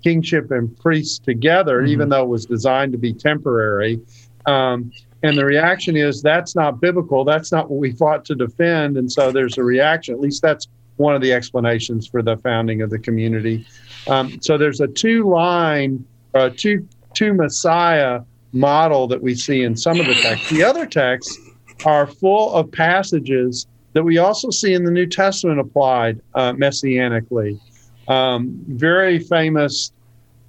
[0.03, 1.93] kingship and priests together, mm-hmm.
[1.93, 4.01] even though it was designed to be temporary.
[4.47, 7.25] Um, and the reaction is that's not biblical.
[7.25, 8.97] That's not what we fought to defend.
[8.97, 10.15] And so there's a reaction.
[10.15, 13.67] At least that's one of the explanations for the founding of the community.
[14.09, 19.77] Um, so there's a two line, uh, two two Messiah model that we see in
[19.77, 20.51] some of the texts.
[20.51, 21.39] The other texts
[21.85, 27.61] are full of passages that we also see in the New Testament applied uh, messianically.
[28.09, 29.93] Um, very famous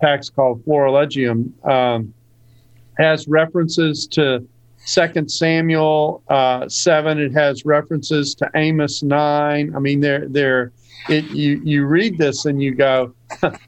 [0.02, 2.14] text called Florilegium um,
[2.98, 4.46] has references to
[4.86, 7.18] Second Samuel uh, seven.
[7.20, 9.74] It has references to Amos nine.
[9.76, 10.72] I mean, they're they're
[11.10, 13.14] it, you you read this and you go,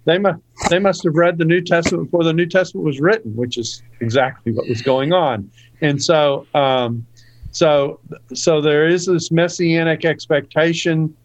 [0.05, 3.35] they must they must have read the New Testament before the New Testament was written,
[3.35, 5.49] which is exactly what was going on.
[5.81, 7.05] And so, um,
[7.51, 7.99] so
[8.33, 11.15] so there is this messianic expectation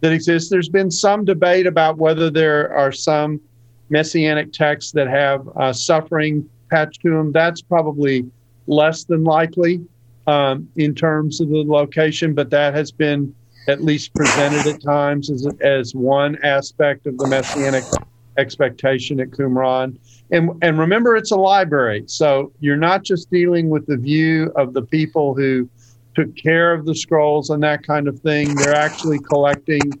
[0.00, 0.50] that exists.
[0.50, 3.40] There's been some debate about whether there are some
[3.90, 7.32] messianic texts that have uh, suffering patched to them.
[7.32, 8.30] That's probably
[8.66, 9.80] less than likely
[10.26, 13.34] um, in terms of the location, but that has been
[13.68, 17.84] at least presented at times as, as one aspect of the messianic
[18.38, 19.98] expectation at Qumran.
[20.30, 22.04] And, and remember, it's a library.
[22.06, 25.68] So you're not just dealing with the view of the people who
[26.14, 28.54] took care of the scrolls and that kind of thing.
[28.54, 29.92] They're actually collecting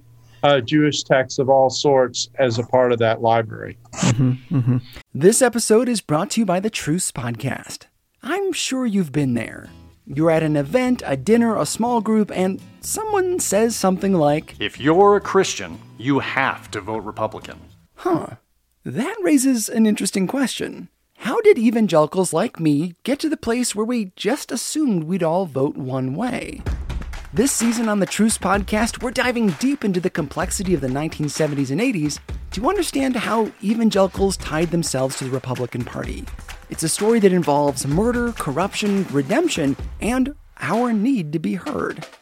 [0.42, 3.76] uh, Jewish texts of all sorts as a part of that library.
[3.94, 4.76] Mm-hmm, mm-hmm.
[5.14, 7.86] This episode is brought to you by the Truce Podcast.
[8.22, 9.68] I'm sure you've been there.
[10.14, 14.80] You're at an event, a dinner, a small group, and someone says something like, If
[14.80, 17.60] you're a Christian, you have to vote Republican.
[17.96, 18.36] Huh.
[18.84, 20.88] That raises an interesting question.
[21.18, 25.44] How did evangelicals like me get to the place where we just assumed we'd all
[25.44, 26.62] vote one way?
[27.34, 31.70] This season on the Truce podcast, we're diving deep into the complexity of the 1970s
[31.70, 32.20] and 80s
[32.52, 36.24] to understand how evangelicals tied themselves to the Republican Party.
[36.70, 42.06] It's a story that involves murder, corruption, redemption, and our need to be heard.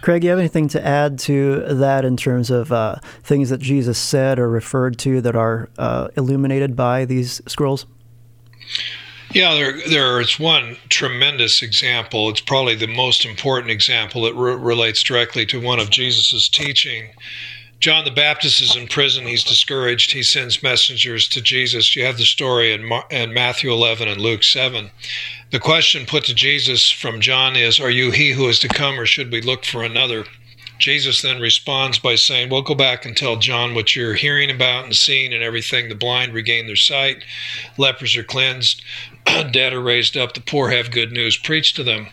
[0.00, 3.98] Craig, you have anything to add to that in terms of uh, things that Jesus
[3.98, 7.86] said or referred to that are uh, illuminated by these scrolls?
[9.32, 12.28] Yeah, there, there is one tremendous example.
[12.30, 17.10] It's probably the most important example that re- relates directly to one of Jesus' teaching.
[17.80, 19.26] John the Baptist is in prison.
[19.26, 20.12] He's discouraged.
[20.12, 21.96] He sends messengers to Jesus.
[21.96, 24.90] You have the story in, Mar- in Matthew 11 and Luke 7.
[25.50, 29.00] The question put to Jesus from John is Are you he who is to come,
[29.00, 30.26] or should we look for another?
[30.78, 34.84] Jesus then responds by saying, Well, go back and tell John what you're hearing about
[34.84, 35.88] and seeing and everything.
[35.88, 37.24] The blind regain their sight,
[37.78, 38.82] lepers are cleansed,
[39.52, 42.08] dead are raised up, the poor have good news preached to them.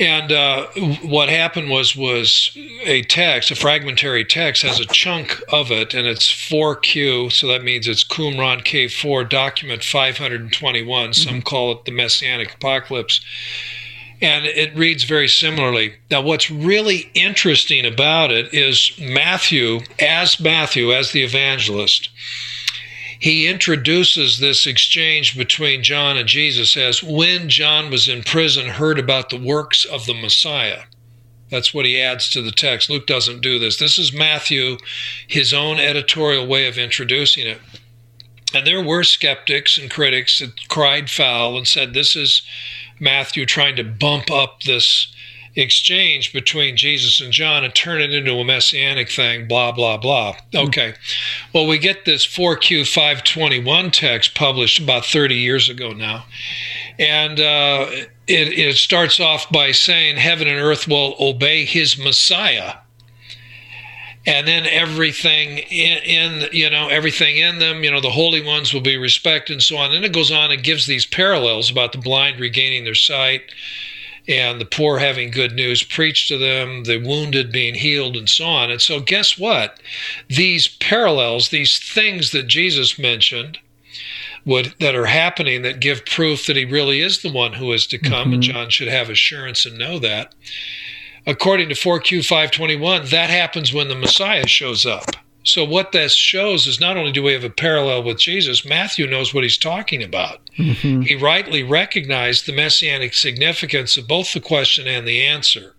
[0.00, 0.66] And uh,
[1.02, 2.50] what happened was was
[2.84, 7.62] a text, a fragmentary text, has a chunk of it, and it's 4Q, so that
[7.62, 11.12] means it's Qumran K4, document 521.
[11.12, 11.40] Some mm-hmm.
[11.42, 13.20] call it the Messianic Apocalypse
[14.24, 15.94] and it reads very similarly.
[16.10, 22.08] Now, what's really interesting about it is Matthew, as Matthew, as the evangelist,
[23.24, 28.98] he introduces this exchange between John and Jesus as when John was in prison, heard
[28.98, 30.82] about the works of the Messiah.
[31.48, 32.90] That's what he adds to the text.
[32.90, 33.78] Luke doesn't do this.
[33.78, 34.76] This is Matthew,
[35.26, 37.62] his own editorial way of introducing it.
[38.54, 42.42] And there were skeptics and critics that cried foul and said, This is
[43.00, 45.13] Matthew trying to bump up this
[45.56, 50.36] exchange between Jesus and John and turn it into a messianic thing, blah, blah, blah.
[50.54, 50.94] Okay.
[51.52, 56.24] Well, we get this 4Q 521 text published about 30 years ago now.
[56.98, 57.86] And uh,
[58.26, 62.74] it, it starts off by saying, Heaven and earth will obey his Messiah
[64.26, 68.72] and then everything in, in, you know everything in them you know the holy ones
[68.72, 71.92] will be respected and so on and it goes on and gives these parallels about
[71.92, 73.42] the blind regaining their sight
[74.26, 78.44] and the poor having good news preached to them the wounded being healed and so
[78.44, 79.78] on and so guess what
[80.28, 83.58] these parallels these things that jesus mentioned
[84.46, 87.86] would that are happening that give proof that he really is the one who is
[87.86, 88.34] to come mm-hmm.
[88.34, 90.34] and john should have assurance and know that
[91.26, 95.16] according to 4Q 521, that happens when the Messiah shows up.
[95.44, 99.06] So, what this shows is not only do we have a parallel with Jesus, Matthew
[99.06, 100.40] knows what he's talking about.
[100.58, 101.02] Mm-hmm.
[101.02, 105.74] He rightly recognized the messianic significance of both the question and the answer.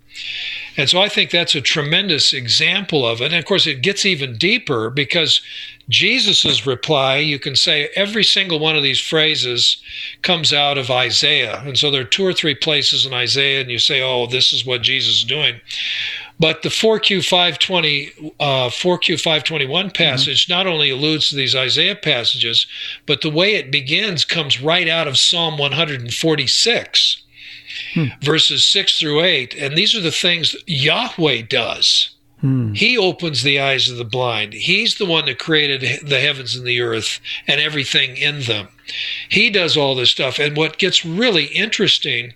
[0.78, 3.26] And so I think that's a tremendous example of it.
[3.26, 5.42] And of course, it gets even deeper because
[5.90, 9.82] Jesus's reply, you can say every single one of these phrases
[10.22, 11.62] comes out of Isaiah.
[11.66, 14.52] And so there are two or three places in Isaiah, and you say, oh, this
[14.52, 15.62] is what Jesus is doing.
[16.40, 19.92] But the 4Q 520, uh, 4Q 521 mm-hmm.
[19.92, 20.54] passage mm-hmm.
[20.54, 22.68] not only alludes to these Isaiah passages,
[23.06, 27.24] but the way it begins comes right out of Psalm 146,
[27.94, 28.06] hmm.
[28.22, 29.56] verses 6 through 8.
[29.56, 32.10] And these are the things Yahweh does.
[32.42, 32.74] Hmm.
[32.74, 34.54] He opens the eyes of the blind.
[34.54, 38.68] He's the one that created the heavens and the earth and everything in them.
[39.30, 40.38] He does all this stuff.
[40.38, 42.34] And what gets really interesting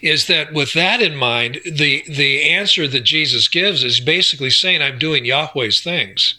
[0.00, 4.82] is that with that in mind, the the answer that Jesus gives is basically saying,
[4.82, 6.34] I'm doing Yahweh's things.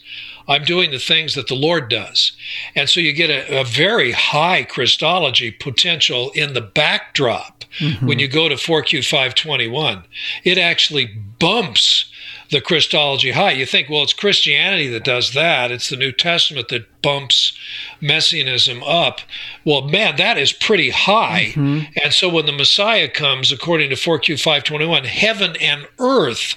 [0.46, 2.32] I'm doing the things that the Lord does.
[2.74, 8.06] And so you get a, a very high Christology potential in the backdrop mm-hmm.
[8.06, 10.04] when you go to 4Q 521.
[10.44, 11.06] It actually
[11.38, 12.12] bumps
[12.50, 13.52] the Christology high.
[13.52, 15.70] You think, well, it's Christianity that does that.
[15.70, 17.56] It's the New Testament that bumps
[18.00, 19.20] messianism up.
[19.64, 21.52] Well, man, that is pretty high.
[21.54, 21.92] Mm-hmm.
[22.02, 26.56] And so when the Messiah comes, according to 4Q 521, heaven and earth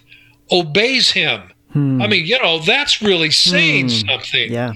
[0.52, 1.52] obeys him.
[1.74, 2.02] Hmm.
[2.02, 4.08] I mean, you know, that's really saying hmm.
[4.08, 4.52] something.
[4.52, 4.74] Yeah.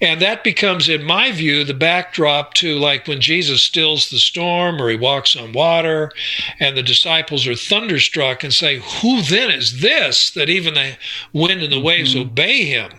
[0.00, 4.80] And that becomes, in my view, the backdrop to like when Jesus stills the storm
[4.80, 6.12] or he walks on water,
[6.60, 10.98] and the disciples are thunderstruck and say, Who then is this that even the
[11.32, 12.28] wind and the waves mm-hmm.
[12.28, 12.90] obey him?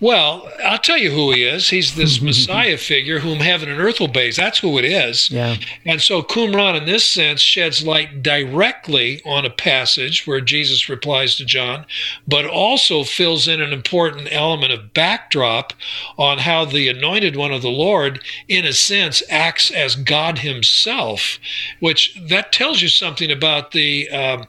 [0.00, 1.70] Well, I'll tell you who he is.
[1.70, 4.36] He's this Messiah figure whom heaven and earth obeys.
[4.36, 5.30] That's who it is.
[5.30, 5.56] Yeah.
[5.84, 11.36] And so Qumran, in this sense, sheds light directly on a passage where Jesus replies
[11.36, 11.86] to John,
[12.26, 15.72] but also fills in an important element of backdrop
[16.18, 21.38] on how the anointed one of the Lord, in a sense, acts as God himself,
[21.80, 24.46] which that tells you something about the um,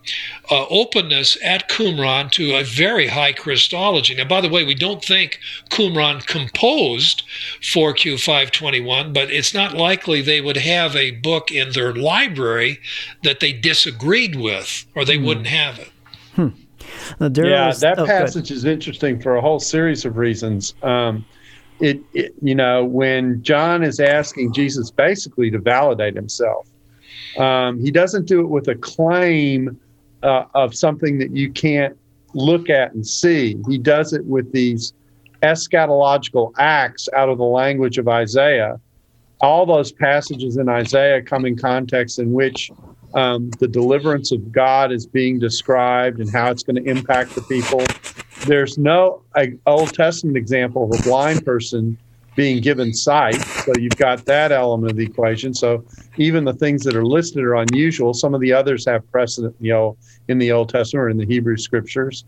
[0.52, 4.16] uh, openness at Qumran to a very high Christology.
[4.16, 7.24] Now, by the way, we don't think Qumran composed
[7.62, 12.80] 4Q521, but it's not likely they would have a book in their library
[13.24, 15.26] that they disagreed with, or they hmm.
[15.26, 15.92] wouldn't have it.
[16.34, 16.50] Hmm.
[17.20, 20.76] yeah, that oh, passage is interesting for a whole series of reasons.
[20.84, 21.26] Um,
[21.80, 26.68] it, it, you know, when John is asking Jesus basically to validate himself,
[27.38, 29.80] um, he doesn't do it with a claim
[30.24, 31.98] uh, of something that you can't
[32.36, 33.58] look at and see.
[33.68, 34.94] He does it with these
[35.42, 38.80] eschatological acts out of the language of Isaiah.
[39.42, 42.72] All those passages in Isaiah come in context in which
[43.14, 47.42] um, the deliverance of God is being described and how it's going to impact the
[47.44, 47.84] people.
[48.46, 51.98] There's no a, Old Testament example of a blind person
[52.36, 53.38] being given sight.
[53.66, 55.54] So you've got that element of the equation.
[55.54, 55.84] So
[56.18, 58.14] even the things that are listed are unusual.
[58.14, 59.98] Some of the others have precedent, you know,
[60.28, 62.26] in the Old Testament or in the Hebrew scriptures.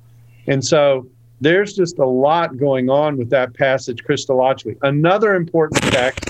[0.47, 1.07] And so
[1.39, 4.77] there's just a lot going on with that passage Christologically.
[4.81, 6.27] Another important text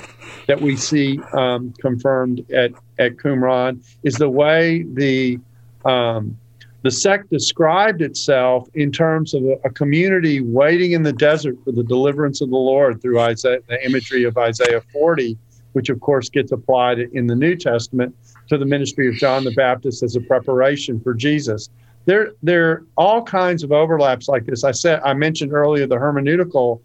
[0.48, 5.40] that we see um, confirmed at, at Qumran is the way the
[5.86, 6.38] um,
[6.84, 11.72] the sect described itself in terms of a, a, community waiting in the desert for
[11.72, 15.38] the deliverance of the Lord through Isaiah, the imagery of Isaiah 40,
[15.74, 18.16] which of course gets applied in the New Testament
[18.50, 21.70] to the ministry of John the Baptist as a preparation for Jesus
[22.08, 24.64] there there are all kinds of overlaps like this.
[24.64, 26.82] I said I mentioned earlier the hermeneutical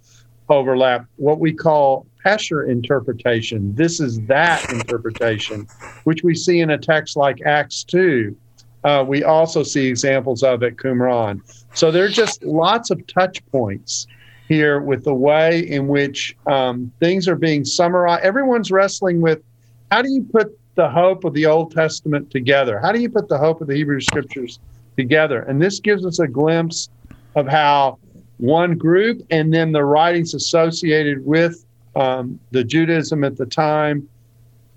[0.49, 3.75] overlap, what we call Pesher interpretation.
[3.75, 5.67] This is that interpretation,
[6.05, 8.37] which we see in a text like Acts 2.
[8.85, 11.41] Uh, we also see examples of at Qumran.
[11.75, 14.07] So there are just lots of touch points
[14.49, 18.25] here with the way in which um, things are being summarized.
[18.25, 19.43] Everyone's wrestling with
[19.91, 22.81] how do you put the hope of the Old Testament together?
[22.81, 24.59] How do you put the hope of the Hebrew Scriptures
[24.97, 25.43] together.
[25.43, 26.89] And this gives us a glimpse
[27.35, 27.99] of how
[28.39, 31.65] one group and then the writings associated with
[31.95, 34.09] um, the Judaism at the time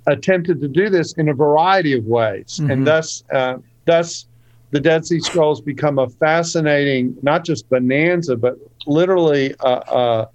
[0.08, 2.60] attempted to do this in a variety of ways.
[2.62, 2.72] Mm-hmm.
[2.72, 4.26] And thus, uh, thus,
[4.72, 10.30] the Dead Sea Scrolls become a fascinating, not just bonanza, but literally a, a,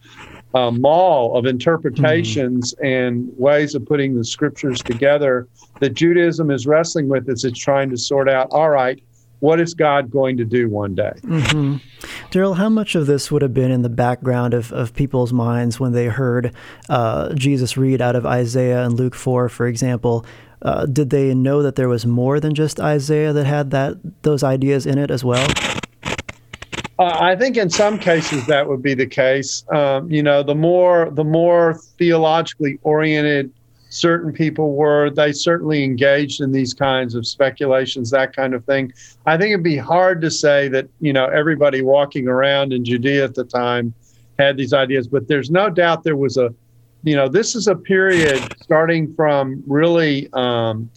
[0.55, 2.87] a mall of interpretations mm-hmm.
[2.87, 5.47] and ways of putting the scriptures together
[5.81, 9.03] that Judaism is wrestling with as it's trying to sort out all right,
[9.41, 11.13] what is God going to do one day?
[11.23, 11.77] Mm-hmm.
[12.31, 15.81] Darrell, how much of this would have been in the background of, of people's minds
[15.81, 16.55] when they heard
[16.89, 20.25] uh, Jesus read out of Isaiah and Luke 4, for example?
[20.63, 24.43] Uh, did they know that there was more than just Isaiah that had that those
[24.43, 25.47] ideas in it as well?
[26.99, 29.65] Uh, I think in some cases that would be the case.
[29.73, 33.53] Um, you know, the more the more theologically oriented
[33.91, 35.11] certain people were.
[35.11, 38.93] They certainly engaged in these kinds of speculations, that kind of thing.
[39.27, 43.25] I think it'd be hard to say that, you know, everybody walking around in Judea
[43.25, 43.93] at the time
[44.39, 46.55] had these ideas, but there's no doubt there was a,
[47.03, 50.91] you know, this is a period starting from really um,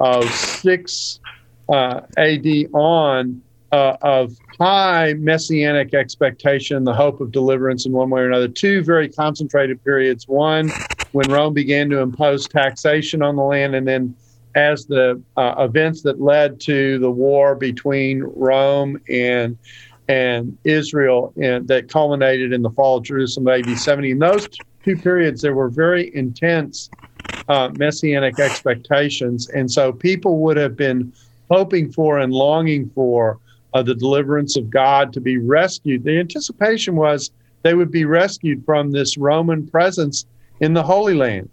[0.00, 1.20] uh, 6
[1.68, 8.22] uh, AD on uh, of high messianic expectation, the hope of deliverance in one way
[8.22, 8.48] or another.
[8.48, 10.28] Two very concentrated periods.
[10.28, 10.70] One,
[11.12, 14.14] when Rome began to impose taxation on the land, and then
[14.54, 19.58] as the uh, events that led to the war between Rome and
[20.08, 24.12] and Israel and that culminated in the fall of Jerusalem AD 70.
[24.12, 24.48] In those
[24.86, 26.90] two periods, there were very intense
[27.48, 31.12] uh, messianic expectations, and so people would have been
[31.50, 33.40] hoping for and longing for
[33.74, 36.04] uh, the deliverance of God to be rescued.
[36.04, 40.24] The anticipation was they would be rescued from this Roman presence
[40.60, 41.50] in the Holy Land.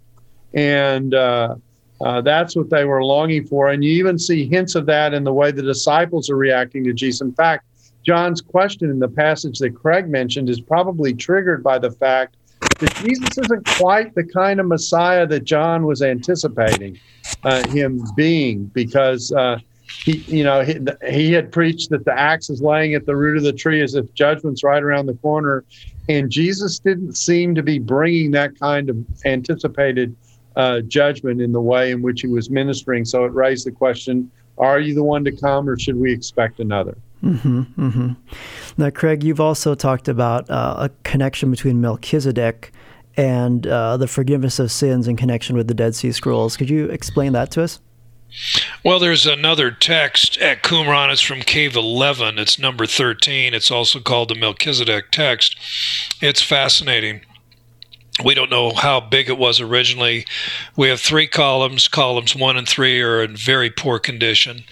[0.54, 1.56] And uh,
[2.04, 3.70] uh, that's what they were longing for.
[3.70, 6.92] And you even see hints of that in the way the disciples are reacting to
[6.92, 7.20] Jesus.
[7.20, 7.66] In fact,
[8.06, 12.36] John's question in the passage that Craig mentioned is probably triggered by the fact
[12.78, 16.98] that Jesus isn't quite the kind of Messiah that John was anticipating
[17.42, 19.58] uh, him being, because uh,
[20.04, 23.36] he, you know, he, he had preached that the axe is laying at the root
[23.36, 25.64] of the tree as if judgment's right around the corner.
[26.08, 30.14] And Jesus didn't seem to be bringing that kind of anticipated
[30.56, 33.04] uh, judgment in the way in which he was ministering.
[33.04, 36.60] So it raised the question are you the one to come or should we expect
[36.60, 36.96] another?
[37.24, 38.12] Mm-hmm, mm-hmm.
[38.76, 42.70] Now, Craig, you've also talked about uh, a connection between Melchizedek
[43.16, 46.56] and uh, the forgiveness of sins in connection with the Dead Sea Scrolls.
[46.56, 47.80] Could you explain that to us?
[48.84, 51.12] Well, there's another text at Qumran.
[51.12, 52.38] It's from Cave 11.
[52.38, 53.54] It's number 13.
[53.54, 55.56] It's also called the Melchizedek text.
[56.20, 57.22] It's fascinating.
[58.22, 60.24] We don't know how big it was originally.
[60.76, 61.88] We have three columns.
[61.88, 64.62] Columns one and three are in very poor condition.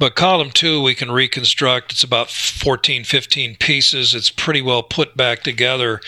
[0.00, 1.92] But column two, we can reconstruct.
[1.92, 4.16] It's about 14, 15 pieces.
[4.16, 6.00] It's pretty well put back together.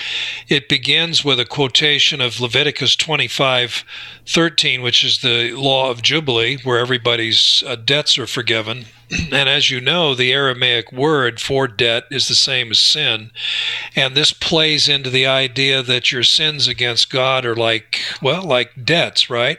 [0.48, 3.84] It begins with a quotation of Leviticus 25
[4.26, 8.86] 13, which is the law of Jubilee, where everybody's uh, debts are forgiven.
[9.34, 13.30] And as you know, the Aramaic word for debt is the same as sin.
[13.96, 18.84] And this plays into the idea that your sins against God are like, well, like
[18.84, 19.58] debts, right?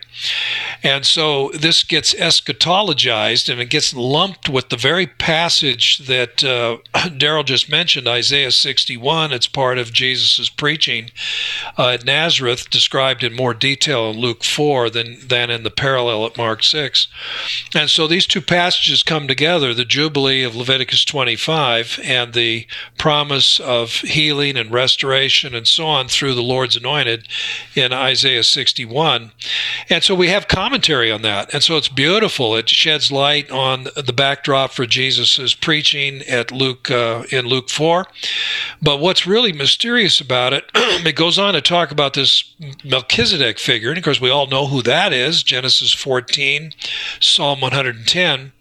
[0.82, 6.78] And so this gets eschatologized and it gets lumped with the very passage that uh,
[7.18, 9.34] Darrell just mentioned, Isaiah 61.
[9.34, 11.12] It's part of Jesus' preaching
[11.78, 16.26] uh, at Nazareth, described in more detail in Luke 4 than, than in the parallel
[16.26, 17.08] at Mark 6.
[17.76, 22.66] And so these two passages come together the Jubilee of Leviticus 25 and the
[22.98, 27.28] promise of healing and restoration and so on through the Lord's anointed
[27.76, 29.32] in Isaiah 61.
[29.88, 31.54] And so we have commentary on that.
[31.54, 32.56] And so it's beautiful.
[32.56, 38.08] It sheds light on the backdrop for Jesus' preaching at Luke uh, in Luke 4.
[38.82, 42.52] But what's really mysterious about it, it goes on to talk about this
[42.84, 43.90] Melchizedek figure.
[43.90, 46.72] And of course, we all know who that is Genesis 14,
[47.20, 48.52] Psalm 110.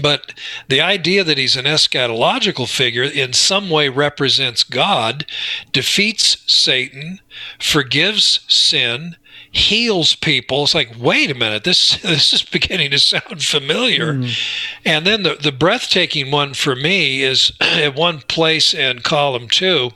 [0.00, 0.34] But
[0.68, 5.26] the idea that he's an eschatological figure in some way represents God,
[5.72, 7.20] defeats Satan,
[7.58, 9.16] forgives sin,
[9.52, 10.64] heals people.
[10.64, 14.14] It's like, wait a minute, this this is beginning to sound familiar.
[14.14, 14.38] Mm.
[14.84, 19.90] And then the, the breathtaking one for me is at one place in column two,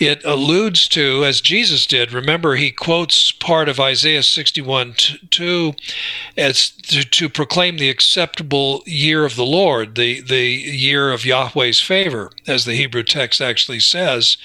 [0.00, 4.94] it alludes to, as Jesus did, remember he quotes part of Isaiah 61
[5.30, 5.74] 2
[6.36, 11.80] as to, to proclaim the acceptable year of the Lord, the, the year of Yahweh's
[11.80, 14.36] favor, as the Hebrew text actually says.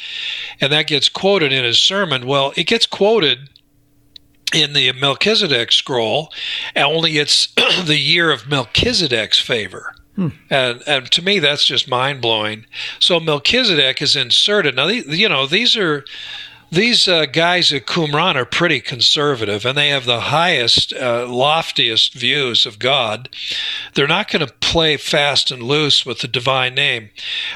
[0.62, 2.28] And that gets quoted in his sermon.
[2.28, 3.50] Well, it gets quoted
[4.54, 6.32] in the Melchizedek scroll,
[6.76, 7.48] only it's
[7.86, 9.94] the year of Melchizedek's favor.
[10.16, 10.30] Hmm.
[10.50, 12.66] And and to me that's just mind blowing.
[13.00, 14.76] So Melchizedek is inserted.
[14.76, 16.04] Now you know these are
[16.72, 22.14] these uh, guys at Qumran are pretty conservative and they have the highest, uh, loftiest
[22.14, 23.30] views of God.
[23.96, 27.10] They're not going to play fast and loose with the divine name.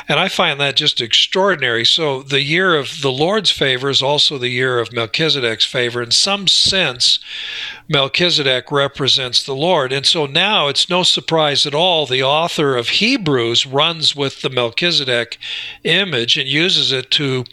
[0.07, 1.85] And I find that just extraordinary.
[1.85, 6.01] So the year of the Lord's favor is also the year of Melchizedek's favor.
[6.01, 7.19] In some sense,
[7.93, 9.93] Melchizedek represents the Lord.
[9.93, 14.49] And so now it's no surprise at all the author of Hebrews runs with the
[14.49, 15.37] Melchizedek
[15.83, 17.45] image and uses it to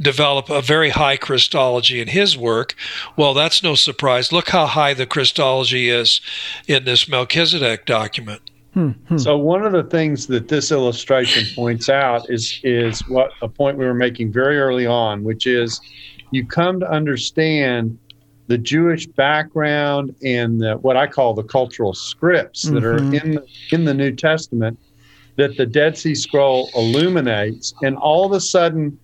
[0.00, 2.76] develop a very high Christology in his work.
[3.16, 4.32] Well, that's no surprise.
[4.32, 6.20] Look how high the Christology is
[6.68, 8.40] in this Melchizedek document.
[8.74, 9.18] Hmm, hmm.
[9.18, 13.78] So one of the things that this illustration points out is is what a point
[13.78, 15.80] we were making very early on, which is
[16.30, 17.98] you come to understand
[18.48, 22.86] the Jewish background and the, what I call the cultural scripts that mm-hmm.
[22.86, 24.78] are in the, in the New Testament
[25.36, 28.98] that the Dead Sea Scroll illuminates, and all of a sudden,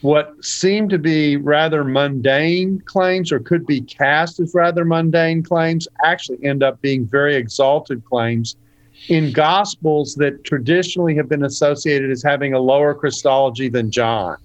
[0.00, 5.86] what seemed to be rather mundane claims or could be cast as rather mundane claims
[6.04, 8.56] actually end up being very exalted claims
[9.08, 14.36] in gospels that traditionally have been associated as having a lower Christology than John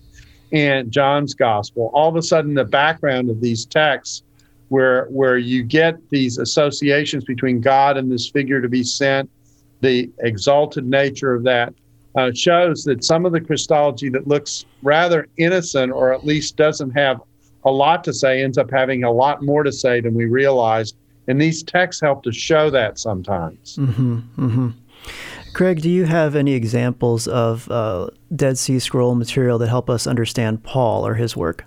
[0.52, 1.92] and John's gospel.
[1.94, 4.24] All of a sudden, the background of these texts
[4.72, 9.30] where where you get these associations between God and this figure to be sent,
[9.82, 11.74] the exalted nature of that
[12.16, 16.92] uh, shows that some of the Christology that looks rather innocent or at least doesn't
[16.92, 17.20] have
[17.66, 20.94] a lot to say ends up having a lot more to say than we realize.
[21.28, 23.76] And these texts help to show that sometimes.
[23.76, 24.70] Mm-hmm, mm-hmm.
[25.54, 30.08] Craig, do you have any examples of uh, Dead Sea Scroll material that help us
[30.08, 31.66] understand Paul or his work?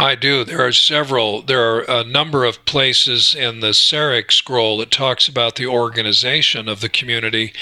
[0.00, 0.44] I do.
[0.44, 1.42] There are several.
[1.42, 6.68] There are a number of places in the Serekh scroll that talks about the organization
[6.68, 7.52] of the community.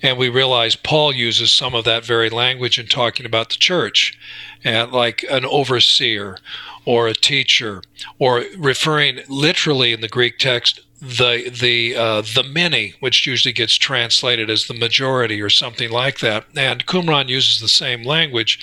[0.00, 4.18] And we realize Paul uses some of that very language in talking about the church,
[4.64, 6.38] and like an overseer
[6.86, 7.82] or a teacher,
[8.18, 13.74] or referring literally in the Greek text the the uh, the many, which usually gets
[13.74, 16.44] translated as the majority or something like that.
[16.56, 18.58] And Qumran uses the same language,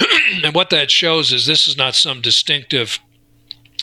[0.44, 2.98] and what that shows is this is not some distinctive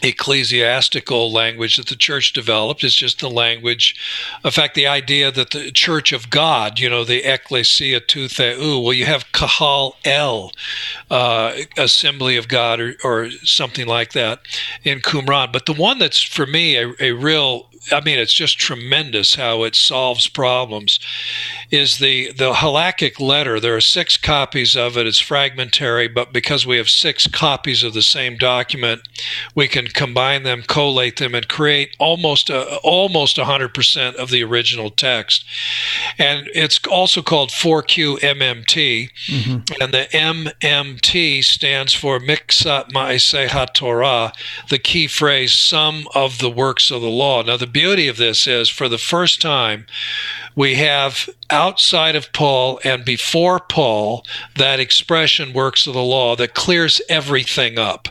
[0.01, 2.84] ecclesiastical language that the church developed.
[2.84, 3.95] It's just the language.
[4.43, 8.84] In fact, the idea that the church of God, you know, the ecclesia tou theou,
[8.84, 10.51] well, you have kahal el,
[11.10, 14.41] uh, assembly of God, or, or something like that
[14.84, 15.51] in Qumran.
[15.51, 19.64] But the one that's for me a, a real I mean, it's just tremendous how
[19.64, 21.00] it solves problems.
[21.72, 23.60] Is the the halakhic letter?
[23.60, 25.08] There are six copies of it.
[25.08, 29.02] It's fragmentary, but because we have six copies of the same document,
[29.54, 34.90] we can combine them, collate them, and create almost a, almost 100% of the original
[34.90, 35.46] text.
[36.18, 39.82] And it's also called 4Q MMT, mm-hmm.
[39.82, 44.34] and the MMT stands for Miksat Ma'aseh HaTorah,
[44.70, 47.44] the key phrase, some of the works of the law.
[47.44, 49.86] Now, the beauty of this is for the first time,
[50.56, 54.24] we have outside of Paul and before Paul
[54.56, 58.08] that expression works of the law that clears everything up.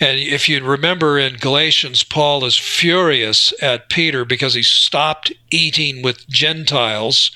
[0.00, 6.02] And if you remember in Galatians, Paul is furious at Peter because he stopped eating
[6.02, 7.30] with Gentiles,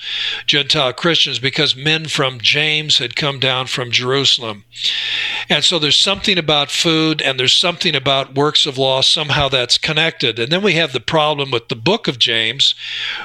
[0.45, 4.65] Gentile Christians, because men from James had come down from Jerusalem.
[5.49, 9.77] And so there's something about food and there's something about works of law, somehow that's
[9.77, 10.39] connected.
[10.39, 12.75] And then we have the problem with the book of James,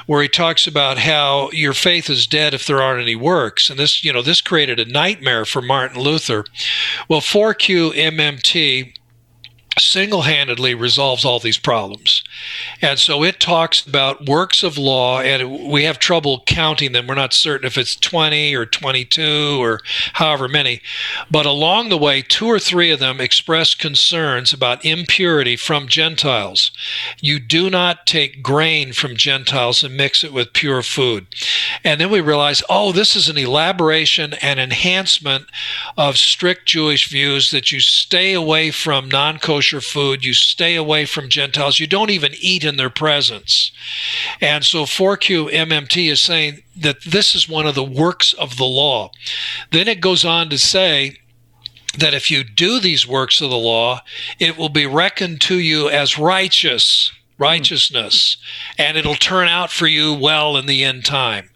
[0.07, 3.71] where he talks about how your faith is dead if there aren't any works.
[3.71, 6.45] And this, you know, this created a nightmare for Martin Luther.
[7.09, 8.98] Well, 4Q MMT
[9.79, 12.23] single handedly resolves all these problems.
[12.81, 17.07] And so it talks about works of law, and we have trouble counting them.
[17.07, 19.81] We're not certain if it's 20 or 22 or
[20.15, 20.81] however many.
[21.31, 26.71] But along the way, two or three of them express concerns about impurity from Gentiles.
[27.21, 31.27] You do not take grain from Gentiles and mix it with pure food.
[31.85, 35.47] And then we realize, oh, this is an elaboration and enhancement
[35.97, 40.25] of strict Jewish views that you stay away from non kosher kosher food.
[40.25, 41.79] You stay away from Gentiles.
[41.79, 43.71] You don't even eat in their presence.
[44.41, 48.65] And so 4Q MMT is saying that this is one of the works of the
[48.65, 49.11] law.
[49.71, 51.17] Then it goes on to say,
[51.97, 54.03] that if you do these works of the law,
[54.39, 58.37] it will be reckoned to you as righteous, righteousness,
[58.77, 61.49] and it'll turn out for you well in the end time.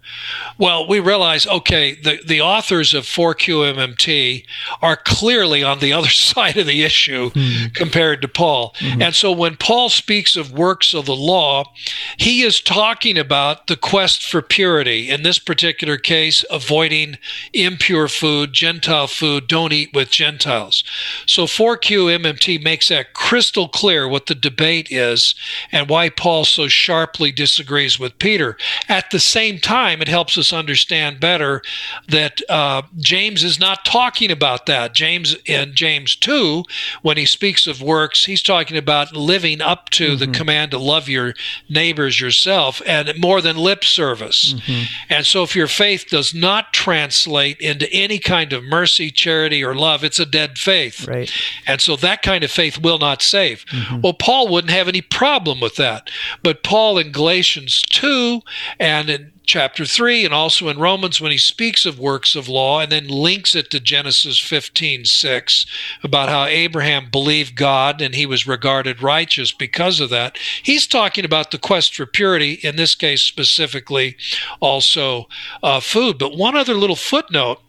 [0.58, 4.44] Well, we realize, okay, the, the authors of 4QMMT
[4.80, 7.72] are clearly on the other side of the issue mm-hmm.
[7.74, 8.74] compared to Paul.
[8.78, 9.02] Mm-hmm.
[9.02, 11.72] And so when Paul speaks of works of the law,
[12.16, 15.10] he is talking about the quest for purity.
[15.10, 17.18] In this particular case, avoiding
[17.52, 20.84] impure food, Gentile food, don't eat with Gentiles.
[21.26, 25.34] So 4QMMT makes that crystal clear what the debate is
[25.70, 28.56] and why Paul so sharply disagrees with Peter.
[28.88, 31.62] At the same time, it helps us understand better
[32.08, 34.94] that uh, James is not talking about that.
[34.94, 36.64] James in James 2,
[37.02, 40.18] when he speaks of works, he's talking about living up to mm-hmm.
[40.18, 41.34] the command to love your
[41.68, 44.54] neighbors yourself and more than lip service.
[44.54, 44.92] Mm-hmm.
[45.08, 49.74] And so if your faith does not translate into any kind of mercy, charity, or
[49.74, 51.06] love, it's a dead faith.
[51.06, 51.32] Right.
[51.66, 53.64] And so that kind of faith will not save.
[53.66, 54.00] Mm-hmm.
[54.00, 56.10] Well, Paul wouldn't have any problem with that.
[56.42, 58.40] But Paul in Galatians 2
[58.80, 62.80] and in chapter 3 and also in Romans when he speaks of works of law
[62.80, 65.66] and then links it to Genesis 15 6
[66.02, 70.38] about how Abraham believed God and he was regarded righteous because of that.
[70.62, 74.16] He's talking about the quest for purity, in this case specifically
[74.60, 75.28] also
[75.62, 76.18] uh, food.
[76.18, 77.60] But one other little footnote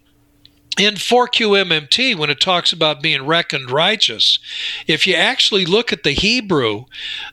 [0.80, 4.39] in 4QMMT, when it talks about being reckoned righteous,
[4.88, 6.86] if you actually look at the Hebrew,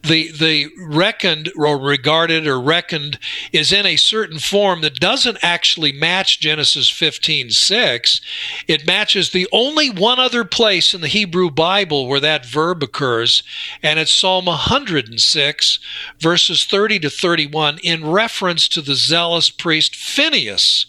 [0.02, 3.18] the, the reckoned or regarded or reckoned
[3.50, 8.20] is in a certain form that doesn't actually match Genesis 15 6.
[8.68, 13.42] It matches the only one other place in the Hebrew Bible where that verb occurs,
[13.82, 15.78] and it's Psalm 106,
[16.18, 20.84] verses 30 to 31, in reference to the zealous priest Phineas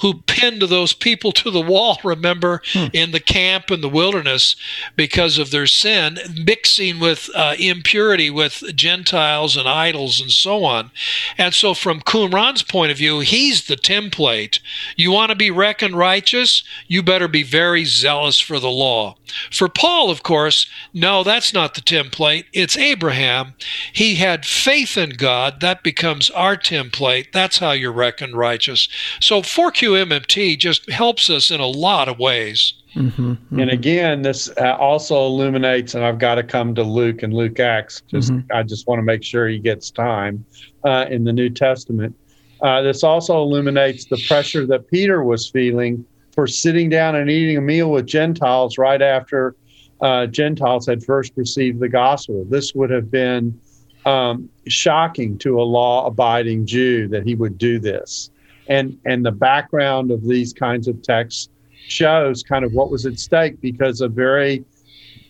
[0.00, 2.86] who pinned those people to the wall, remember, hmm.
[2.92, 4.56] in the camp in the wilderness
[4.96, 10.90] because of their sin, mixing with uh, impurity with Gentiles and idols and so on.
[11.38, 14.60] And so, from Qumran's point of view, he's the template.
[14.96, 16.62] You want to be reckoned righteous?
[16.86, 19.16] You better be very zealous for the law.
[19.50, 22.44] For Paul, of course, no, that's not the template.
[22.52, 23.54] It's Abraham.
[23.92, 25.60] He had faith in God.
[25.60, 27.32] That becomes our template.
[27.32, 28.88] That's how you're reckoned righteous.
[29.20, 32.74] So, 4QMMT just helps us in a lot of ways.
[32.94, 33.60] Mm-hmm, mm-hmm.
[33.60, 37.60] And again, this uh, also illuminates, and I've got to come to Luke and Luke
[37.60, 38.02] Acts.
[38.08, 38.52] Just mm-hmm.
[38.52, 40.44] I just want to make sure he gets time
[40.84, 42.14] uh, in the New Testament.
[42.60, 47.56] Uh, this also illuminates the pressure that Peter was feeling for sitting down and eating
[47.56, 49.56] a meal with Gentiles right after
[50.00, 52.44] uh, Gentiles had first received the gospel.
[52.48, 53.58] This would have been
[54.04, 58.30] um, shocking to a law abiding Jew that he would do this.
[58.68, 63.18] And, and the background of these kinds of texts shows kind of what was at
[63.18, 64.64] stake because a very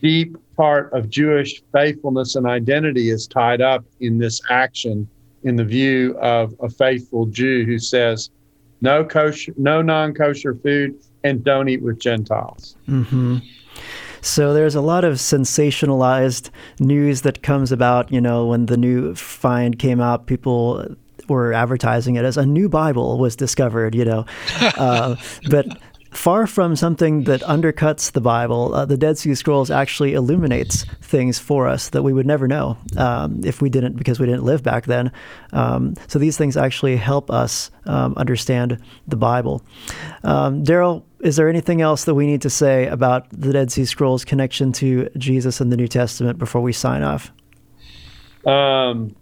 [0.02, 5.08] deep part of Jewish faithfulness and identity is tied up in this action
[5.44, 8.30] in the view of a faithful Jew who says,
[8.80, 12.76] no kosher, no non-kosher food, and don't eat with Gentiles.
[12.88, 13.38] Mm-hmm.
[14.20, 18.12] So there's a lot of sensationalized news that comes about.
[18.12, 20.96] You know, when the new find came out, people
[21.32, 23.94] were advertising it as a new Bible was discovered.
[23.94, 24.26] You know,
[24.60, 25.16] uh,
[25.50, 25.66] but
[26.12, 31.38] far from something that undercuts the Bible, uh, the Dead Sea Scrolls actually illuminates things
[31.38, 34.62] for us that we would never know um, if we didn't, because we didn't live
[34.62, 35.10] back then.
[35.52, 38.78] Um, so these things actually help us um, understand
[39.08, 39.62] the Bible.
[40.22, 43.84] Um, Darrell, is there anything else that we need to say about the Dead Sea
[43.84, 47.32] Scrolls' connection to Jesus and the New Testament before we sign off?
[48.46, 49.14] Um,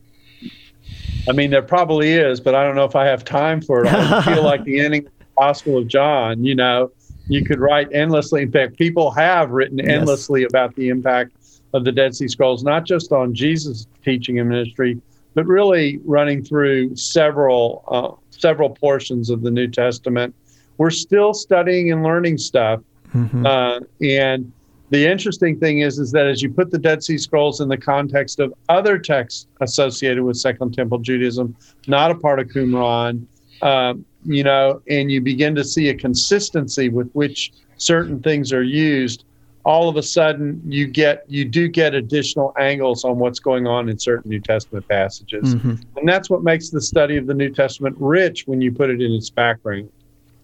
[1.29, 3.93] I mean, there probably is, but I don't know if I have time for it.
[3.93, 6.91] I feel like the ending of the Gospel of John, you know,
[7.29, 8.43] you could write endlessly.
[8.43, 9.89] In fact, people have written yes.
[9.89, 11.33] endlessly about the impact
[11.73, 15.01] of the Dead Sea Scrolls, not just on Jesus' teaching and ministry,
[15.35, 20.35] but really running through several uh, several portions of the New Testament.
[20.79, 22.81] We're still studying and learning stuff,
[23.15, 23.47] mm-hmm.
[23.47, 24.51] uh, and
[24.91, 27.77] the interesting thing is, is that as you put the Dead Sea Scrolls in the
[27.77, 33.25] context of other texts associated with Second Temple Judaism, not a part of Qumran,
[33.63, 38.63] uh, you know, and you begin to see a consistency with which certain things are
[38.63, 39.25] used,
[39.65, 43.89] all of a sudden you get you do get additional angles on what's going on
[43.89, 45.55] in certain New Testament passages.
[45.55, 45.75] Mm-hmm.
[45.99, 49.01] And that's what makes the study of the New Testament rich when you put it
[49.01, 49.91] in its background.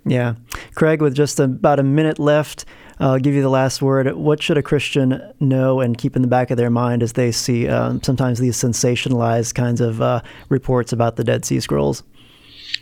[0.06, 0.34] Yeah.
[0.74, 2.64] Craig, with just about a minute left,
[2.98, 4.14] I'll give you the last word.
[4.14, 7.32] What should a Christian know and keep in the back of their mind as they
[7.32, 12.02] see um, sometimes these sensationalized kinds of uh, reports about the Dead Sea Scrolls?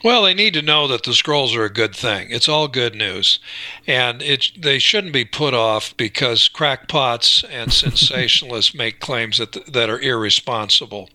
[0.03, 2.29] Well, they need to know that the scrolls are a good thing.
[2.31, 3.39] It's all good news,
[3.87, 9.89] and it they shouldn't be put off because crackpots and sensationalists make claims that that
[9.89, 11.09] are irresponsible.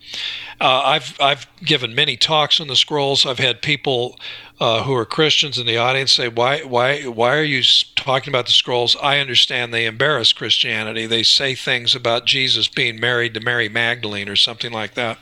[0.60, 3.26] Uh, I've I've given many talks on the scrolls.
[3.26, 4.18] I've had people
[4.60, 7.64] uh, who are Christians in the audience say, "Why, why, why are you
[7.96, 11.06] talking about the scrolls?" I understand they embarrass Christianity.
[11.06, 15.18] They say things about Jesus being married to Mary Magdalene or something like that,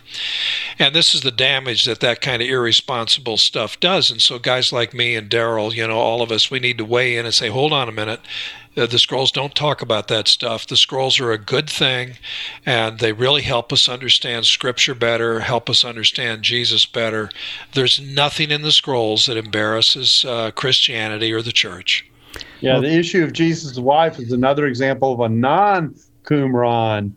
[0.79, 4.09] and this is the damage that that kind of irresponsible stuff does.
[4.09, 6.85] And so, guys like me and Darrell, you know, all of us, we need to
[6.85, 8.21] weigh in and say, "Hold on a minute."
[8.77, 10.67] Uh, the scrolls don't talk about that stuff.
[10.67, 12.17] The scrolls are a good thing,
[12.65, 17.29] and they really help us understand Scripture better, help us understand Jesus better.
[17.73, 22.05] There's nothing in the scrolls that embarrasses uh, Christianity or the church.
[22.59, 27.13] Yeah, well, the issue of Jesus' wife is another example of a non Qumran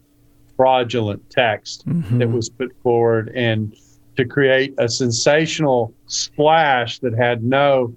[0.56, 2.18] fraudulent text mm-hmm.
[2.18, 3.74] that was put forward and
[4.16, 7.94] to create a sensational splash that had no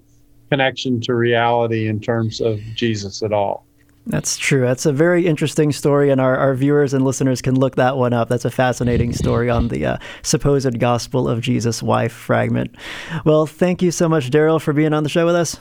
[0.54, 3.64] connection to reality in terms of Jesus at all.
[4.06, 4.60] That's true.
[4.60, 8.12] That's a very interesting story, and our, our viewers and listeners can look that one
[8.12, 8.28] up.
[8.28, 12.76] That's a fascinating story on the uh, supposed gospel of Jesus' wife fragment.
[13.24, 15.58] Well, thank you so much, Darrell, for being on the show with us.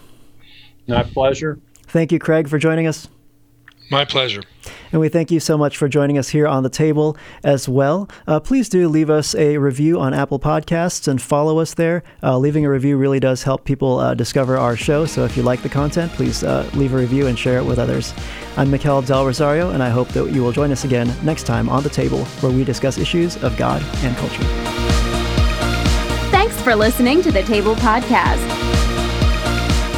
[0.87, 1.57] My pleasure.
[1.87, 3.07] Thank you, Craig, for joining us.
[3.91, 4.43] My pleasure.
[4.91, 8.09] And we thank you so much for joining us here on the table as well.
[8.27, 12.03] Uh, please do leave us a review on Apple Podcasts and follow us there.
[12.21, 15.05] Uh, leaving a review really does help people uh, discover our show.
[15.05, 17.79] So if you like the content, please uh, leave a review and share it with
[17.79, 18.13] others.
[18.55, 21.69] I'm Mikel Del Rosario, and I hope that you will join us again next time
[21.69, 24.43] on the table where we discuss issues of God and culture.
[26.29, 28.47] Thanks for listening to the Table Podcast.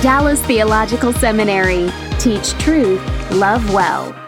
[0.02, 1.90] Dallas Theological Seminary.
[2.20, 3.02] Teach truth
[3.32, 4.25] Love well.